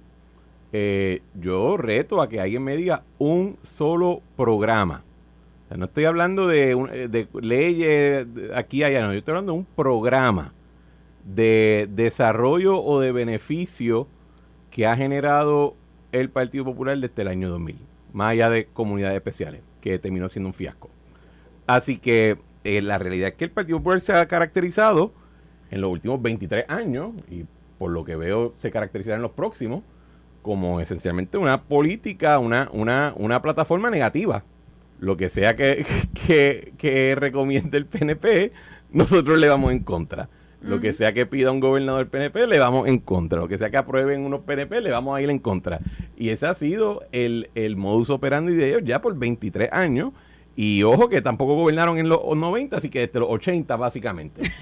Eh, 0.72 1.20
yo 1.34 1.76
reto 1.76 2.22
a 2.22 2.28
que 2.30 2.40
alguien 2.40 2.64
me 2.64 2.76
diga 2.76 3.02
un 3.18 3.58
solo 3.60 4.22
programa. 4.36 5.04
No 5.76 5.86
estoy 5.86 6.04
hablando 6.04 6.48
de, 6.48 7.08
de 7.08 7.28
leyes 7.40 8.26
aquí 8.54 8.82
allá, 8.84 9.02
no, 9.02 9.12
yo 9.12 9.18
estoy 9.18 9.32
hablando 9.32 9.52
de 9.52 9.58
un 9.58 9.64
programa 9.64 10.52
de 11.24 11.88
desarrollo 11.90 12.82
o 12.82 13.00
de 13.00 13.12
beneficio 13.12 14.08
que 14.70 14.86
ha 14.86 14.96
generado 14.96 15.76
el 16.12 16.30
Partido 16.30 16.64
Popular 16.64 16.98
desde 16.98 17.22
el 17.22 17.28
año 17.28 17.48
2000, 17.50 17.78
más 18.12 18.32
allá 18.32 18.50
de 18.50 18.66
comunidades 18.66 19.16
especiales, 19.16 19.62
que 19.80 19.98
terminó 19.98 20.28
siendo 20.28 20.48
un 20.48 20.54
fiasco. 20.54 20.90
Así 21.66 21.98
que 21.98 22.38
eh, 22.64 22.82
la 22.82 22.98
realidad 22.98 23.28
es 23.28 23.34
que 23.34 23.44
el 23.44 23.50
Partido 23.50 23.78
Popular 23.78 24.00
se 24.00 24.12
ha 24.12 24.26
caracterizado 24.26 25.12
en 25.70 25.80
los 25.80 25.90
últimos 25.90 26.20
23 26.20 26.66
años, 26.68 27.12
y 27.30 27.44
por 27.78 27.90
lo 27.90 28.04
que 28.04 28.16
veo 28.16 28.52
se 28.56 28.70
caracterizará 28.70 29.16
en 29.16 29.22
los 29.22 29.32
próximos, 29.32 29.82
como 30.42 30.80
esencialmente 30.80 31.38
una 31.38 31.62
política, 31.62 32.38
una, 32.38 32.68
una, 32.72 33.14
una 33.16 33.40
plataforma 33.40 33.90
negativa. 33.90 34.44
Lo 35.02 35.16
que 35.16 35.28
sea 35.28 35.56
que, 35.56 35.84
que, 36.26 36.74
que 36.78 37.16
recomiende 37.16 37.76
el 37.76 37.86
PNP, 37.86 38.52
nosotros 38.92 39.36
le 39.36 39.48
vamos 39.48 39.72
en 39.72 39.80
contra. 39.80 40.28
Lo 40.60 40.78
que 40.80 40.92
sea 40.92 41.12
que 41.12 41.26
pida 41.26 41.50
un 41.50 41.58
gobernador 41.58 42.08
PNP, 42.08 42.46
le 42.46 42.60
vamos 42.60 42.86
en 42.86 43.00
contra. 43.00 43.40
Lo 43.40 43.48
que 43.48 43.58
sea 43.58 43.68
que 43.68 43.78
aprueben 43.78 44.24
unos 44.24 44.42
PNP, 44.42 44.80
le 44.80 44.92
vamos 44.92 45.16
a 45.16 45.20
ir 45.20 45.28
en 45.28 45.40
contra. 45.40 45.80
Y 46.16 46.28
ese 46.28 46.46
ha 46.46 46.54
sido 46.54 47.02
el, 47.10 47.50
el 47.56 47.76
modus 47.76 48.10
operandi 48.10 48.54
de 48.54 48.68
ellos 48.68 48.82
ya 48.84 49.02
por 49.02 49.18
23 49.18 49.70
años. 49.72 50.12
Y 50.54 50.84
ojo 50.84 51.08
que 51.08 51.20
tampoco 51.20 51.56
gobernaron 51.56 51.98
en 51.98 52.08
los 52.08 52.20
90, 52.36 52.76
así 52.76 52.88
que 52.88 53.00
desde 53.00 53.18
los 53.18 53.28
80 53.28 53.76
básicamente. 53.76 54.42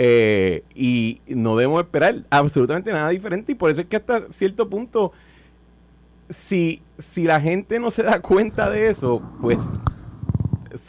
Eh, 0.00 0.64
y 0.74 1.22
no 1.26 1.56
debemos 1.56 1.82
esperar 1.82 2.14
absolutamente 2.30 2.92
nada 2.92 3.08
diferente. 3.08 3.52
Y 3.52 3.54
por 3.56 3.70
eso 3.70 3.80
es 3.80 3.86
que 3.88 3.96
hasta 3.96 4.30
cierto 4.30 4.68
punto, 4.68 5.12
si, 6.30 6.82
si 6.98 7.24
la 7.24 7.40
gente 7.40 7.80
no 7.80 7.90
se 7.90 8.02
da 8.02 8.20
cuenta 8.20 8.70
de 8.70 8.90
eso, 8.90 9.22
pues 9.40 9.58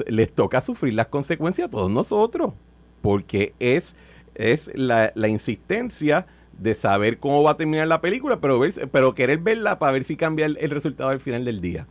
les 0.08 0.34
toca 0.34 0.62
sufrir 0.62 0.94
las 0.94 1.08
consecuencias 1.08 1.68
a 1.68 1.72
todos 1.72 1.92
nosotros. 1.92 2.54
Porque 3.02 3.54
es 3.60 3.96
es 4.40 4.72
la, 4.74 5.12
insistencia 5.28 6.26
de 6.58 6.74
saber 6.74 7.20
cómo 7.20 7.44
va 7.44 7.52
a 7.52 7.58
terminar 7.58 7.88
la 7.90 8.00
película, 8.00 8.40
pero, 8.40 8.62
pero 8.90 9.14
querer 9.14 9.40
verla 9.40 9.80
para 9.80 9.92
ver 9.92 10.06
si 10.06 10.16
cambia 10.16 10.46
el, 10.46 10.70
resultado 10.70 11.10
al 11.10 11.20
final 11.20 11.44
del 11.44 11.60
día. 11.60 11.86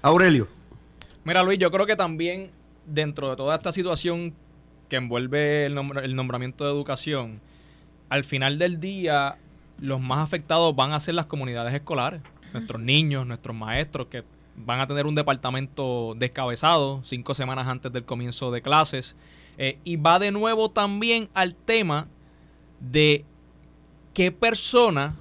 Aurelio. 0.00 0.46
Mira, 1.24 1.42
Luis, 1.42 1.58
yo 1.58 1.72
creo 1.72 1.86
que 1.86 1.96
también 1.96 2.50
dentro 2.86 3.30
de 3.30 3.36
toda 3.36 3.56
esta 3.56 3.72
situación 3.72 4.32
que 4.88 4.96
envuelve 4.96 5.66
el, 5.66 5.76
el 6.04 6.14
nombramiento 6.14 6.64
de 6.64 6.70
educación, 6.70 7.40
al 8.08 8.22
final 8.22 8.58
del 8.58 8.78
día 8.78 9.38
los 9.82 10.00
más 10.00 10.20
afectados 10.20 10.74
van 10.76 10.92
a 10.92 11.00
ser 11.00 11.16
las 11.16 11.26
comunidades 11.26 11.74
escolares, 11.74 12.22
nuestros 12.52 12.80
niños, 12.80 13.26
nuestros 13.26 13.56
maestros, 13.56 14.06
que 14.06 14.22
van 14.54 14.78
a 14.78 14.86
tener 14.86 15.06
un 15.06 15.16
departamento 15.16 16.14
descabezado 16.16 17.00
cinco 17.04 17.34
semanas 17.34 17.66
antes 17.66 17.92
del 17.92 18.04
comienzo 18.04 18.52
de 18.52 18.62
clases. 18.62 19.16
Eh, 19.58 19.78
y 19.82 19.96
va 19.96 20.20
de 20.20 20.30
nuevo 20.30 20.70
también 20.70 21.28
al 21.34 21.56
tema 21.56 22.06
de 22.78 23.24
qué 24.14 24.30
persona 24.30 25.16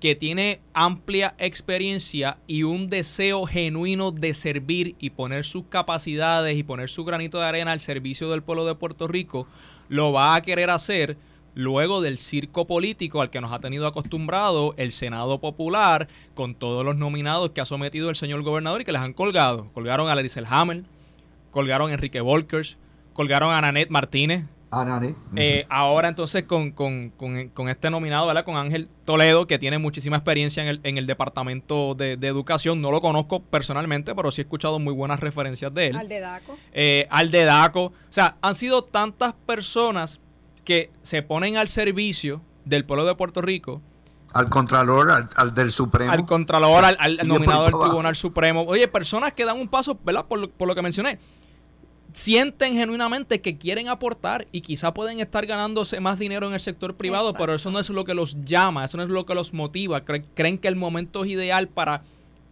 que 0.00 0.16
tiene 0.16 0.60
amplia 0.74 1.36
experiencia 1.38 2.38
y 2.48 2.64
un 2.64 2.90
deseo 2.90 3.46
genuino 3.46 4.10
de 4.10 4.34
servir 4.34 4.96
y 4.98 5.10
poner 5.10 5.44
sus 5.44 5.66
capacidades 5.66 6.56
y 6.56 6.64
poner 6.64 6.90
su 6.90 7.04
granito 7.04 7.38
de 7.38 7.46
arena 7.46 7.72
al 7.72 7.80
servicio 7.80 8.28
del 8.30 8.42
pueblo 8.42 8.66
de 8.66 8.74
Puerto 8.74 9.06
Rico, 9.06 9.46
lo 9.88 10.12
va 10.12 10.34
a 10.34 10.42
querer 10.42 10.70
hacer 10.70 11.16
luego 11.58 12.00
del 12.00 12.18
circo 12.18 12.68
político 12.68 13.20
al 13.20 13.30
que 13.30 13.40
nos 13.40 13.52
ha 13.52 13.58
tenido 13.58 13.88
acostumbrado 13.88 14.74
el 14.76 14.92
Senado 14.92 15.40
Popular 15.40 16.06
con 16.34 16.54
todos 16.54 16.84
los 16.84 16.94
nominados 16.96 17.50
que 17.50 17.60
ha 17.60 17.64
sometido 17.64 18.10
el 18.10 18.14
señor 18.14 18.42
gobernador 18.42 18.80
y 18.80 18.84
que 18.84 18.92
les 18.92 19.02
han 19.02 19.12
colgado. 19.12 19.68
Colgaron 19.74 20.08
a 20.08 20.14
Larissa 20.14 20.40
Hamel, 20.48 20.86
colgaron 21.50 21.90
a 21.90 21.94
Enrique 21.94 22.20
Volkers, 22.20 22.78
colgaron 23.12 23.52
a 23.52 23.60
Nanette 23.60 23.90
Martínez. 23.90 24.44
A 24.70 24.84
Nanette. 24.84 25.16
Eh, 25.34 25.66
ahora 25.68 26.08
entonces 26.08 26.44
con, 26.44 26.72
este 27.68 27.90
nominado, 27.90 28.28
¿verdad? 28.28 28.44
Con 28.44 28.54
Ángel 28.54 28.88
Toledo, 29.04 29.48
que 29.48 29.58
tiene 29.58 29.78
muchísima 29.78 30.18
experiencia 30.18 30.62
en 30.62 30.68
el, 30.68 30.80
en 30.84 30.96
el 30.96 31.08
departamento 31.08 31.96
de, 31.96 32.12
educación. 32.22 32.80
No 32.80 32.92
lo 32.92 33.00
conozco 33.00 33.40
personalmente, 33.40 34.14
pero 34.14 34.30
sí 34.30 34.42
he 34.42 34.44
escuchado 34.44 34.78
muy 34.78 34.94
buenas 34.94 35.18
referencias 35.18 35.74
de 35.74 35.88
él. 35.88 35.96
Al 35.96 36.08
de 36.08 36.20
Daco. 36.20 36.56
Eh, 36.72 37.08
al 37.10 37.32
de 37.32 37.44
Daco. 37.44 37.86
O 37.86 37.92
sea, 38.10 38.36
han 38.42 38.54
sido 38.54 38.84
tantas 38.84 39.32
personas 39.32 40.20
que 40.68 40.90
se 41.00 41.22
ponen 41.22 41.56
al 41.56 41.68
servicio 41.68 42.42
del 42.66 42.84
pueblo 42.84 43.06
de 43.06 43.14
Puerto 43.14 43.40
Rico. 43.40 43.80
Al 44.34 44.50
Contralor, 44.50 45.10
al, 45.34 45.54
del 45.54 45.72
Supremo. 45.72 46.12
Al 46.12 46.26
Contralor, 46.26 46.84
al, 46.84 47.16
nominado 47.26 47.64
del 47.64 47.72
Tribunal 47.72 48.14
Supremo. 48.14 48.64
Oye, 48.64 48.86
personas 48.86 49.32
que 49.32 49.46
dan 49.46 49.58
un 49.58 49.68
paso, 49.68 49.98
¿verdad? 50.04 50.26
Por, 50.26 50.50
por 50.50 50.68
lo 50.68 50.74
que 50.74 50.82
mencioné 50.82 51.18
sienten 52.12 52.74
genuinamente 52.74 53.40
que 53.40 53.56
quieren 53.56 53.88
aportar 53.88 54.46
y 54.52 54.60
quizá 54.60 54.92
pueden 54.92 55.20
estar 55.20 55.46
ganándose 55.46 56.00
más 56.00 56.18
dinero 56.18 56.46
en 56.48 56.52
el 56.52 56.60
sector 56.60 56.96
privado, 56.96 57.32
pero 57.32 57.54
eso 57.54 57.70
no 57.70 57.78
es 57.78 57.88
lo 57.88 58.04
que 58.04 58.12
los 58.12 58.44
llama, 58.44 58.84
eso 58.84 58.98
no 58.98 59.04
es 59.04 59.08
lo 59.08 59.24
que 59.24 59.34
los 59.34 59.54
motiva. 59.54 60.02
Creen 60.02 60.58
que 60.58 60.68
el 60.68 60.76
momento 60.76 61.24
es 61.24 61.30
ideal 61.30 61.68
para 61.68 62.02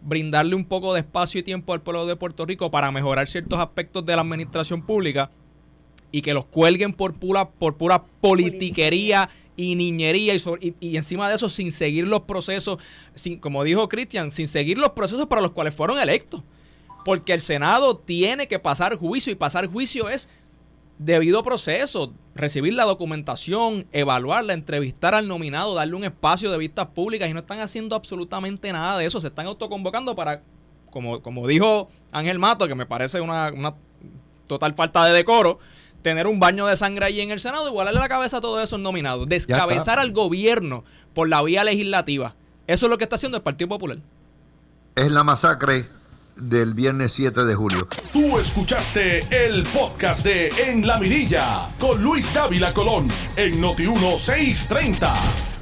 brindarle 0.01 0.55
un 0.55 0.65
poco 0.65 0.95
de 0.95 1.01
espacio 1.01 1.39
y 1.41 1.43
tiempo 1.43 1.73
al 1.73 1.81
pueblo 1.81 2.07
de 2.07 2.15
Puerto 2.15 2.47
Rico 2.47 2.71
para 2.71 2.91
mejorar 2.91 3.27
ciertos 3.27 3.59
aspectos 3.59 4.03
de 4.07 4.15
la 4.15 4.23
administración 4.23 4.81
pública 4.81 5.29
y 6.11 6.21
que 6.21 6.33
los 6.33 6.45
cuelguen 6.45 6.93
por 6.93 7.13
pura, 7.13 7.49
por 7.49 7.75
pura 7.75 8.03
politiquería 8.21 9.29
y 9.55 9.75
niñería 9.75 10.35
y, 10.35 10.75
y, 10.79 10.97
encima 10.97 11.29
de 11.29 11.35
eso 11.35 11.49
sin 11.49 11.71
seguir 11.71 12.05
los 12.05 12.21
procesos, 12.21 12.77
sin, 13.15 13.39
como 13.39 13.63
dijo 13.63 13.89
Cristian, 13.89 14.31
sin 14.31 14.47
seguir 14.47 14.77
los 14.77 14.91
procesos 14.91 15.25
para 15.27 15.41
los 15.41 15.51
cuales 15.51 15.73
fueron 15.73 15.99
electos. 15.99 16.43
Porque 17.03 17.33
el 17.33 17.41
Senado 17.41 17.97
tiene 17.97 18.47
que 18.47 18.59
pasar 18.59 18.95
juicio 18.95 19.31
y 19.31 19.35
pasar 19.35 19.67
juicio 19.67 20.09
es 20.09 20.29
debido 20.99 21.43
proceso, 21.43 22.13
recibir 22.33 22.73
la 22.73 22.85
documentación, 22.85 23.87
evaluarla, 23.91 24.53
entrevistar 24.53 25.13
al 25.13 25.27
nominado, 25.27 25.75
darle 25.75 25.95
un 25.95 26.03
espacio 26.03 26.51
de 26.51 26.57
vistas 26.57 26.87
públicas 26.87 27.29
y 27.29 27.33
no 27.33 27.39
están 27.39 27.59
haciendo 27.59 27.95
absolutamente 27.95 28.71
nada 28.71 28.97
de 28.97 29.05
eso, 29.05 29.21
se 29.21 29.27
están 29.27 29.45
autoconvocando 29.45 30.15
para, 30.15 30.41
como, 30.89 31.21
como 31.21 31.47
dijo 31.47 31.89
Ángel 32.11 32.39
Mato, 32.39 32.67
que 32.67 32.75
me 32.75 32.85
parece 32.85 33.21
una, 33.21 33.53
total 34.47 34.73
falta 34.73 35.05
de 35.05 35.13
decoro, 35.13 35.59
tener 36.01 36.27
un 36.27 36.39
baño 36.39 36.67
de 36.67 36.75
sangre 36.77 37.05
allí 37.05 37.21
en 37.21 37.31
el 37.31 37.39
Senado 37.39 37.67
y 37.67 37.71
volarle 37.71 37.99
la 37.99 38.09
cabeza 38.09 38.37
a 38.37 38.41
todos 38.41 38.63
esos 38.63 38.79
nominados, 38.79 39.27
descabezar 39.27 39.99
al 39.99 40.11
gobierno 40.11 40.83
por 41.13 41.29
la 41.29 41.41
vía 41.41 41.63
legislativa. 41.63 42.35
Eso 42.67 42.85
es 42.85 42.89
lo 42.89 42.97
que 42.97 43.05
está 43.05 43.15
haciendo 43.15 43.37
el 43.37 43.43
Partido 43.43 43.69
Popular. 43.69 43.97
Es 44.95 45.11
la 45.11 45.23
masacre 45.23 45.87
del 46.35 46.73
viernes 46.73 47.13
7 47.13 47.45
de 47.45 47.55
julio. 47.55 47.87
Tú 48.13 48.37
escuchaste 48.37 49.27
el 49.45 49.63
podcast 49.63 50.23
de 50.23 50.49
En 50.67 50.85
la 50.85 50.99
Mirilla 50.99 51.67
con 51.79 52.01
Luis 52.01 52.33
Dávila 52.33 52.73
Colón 52.73 53.07
en 53.35 53.59
Noti 53.59 53.87
1630. 53.87 55.56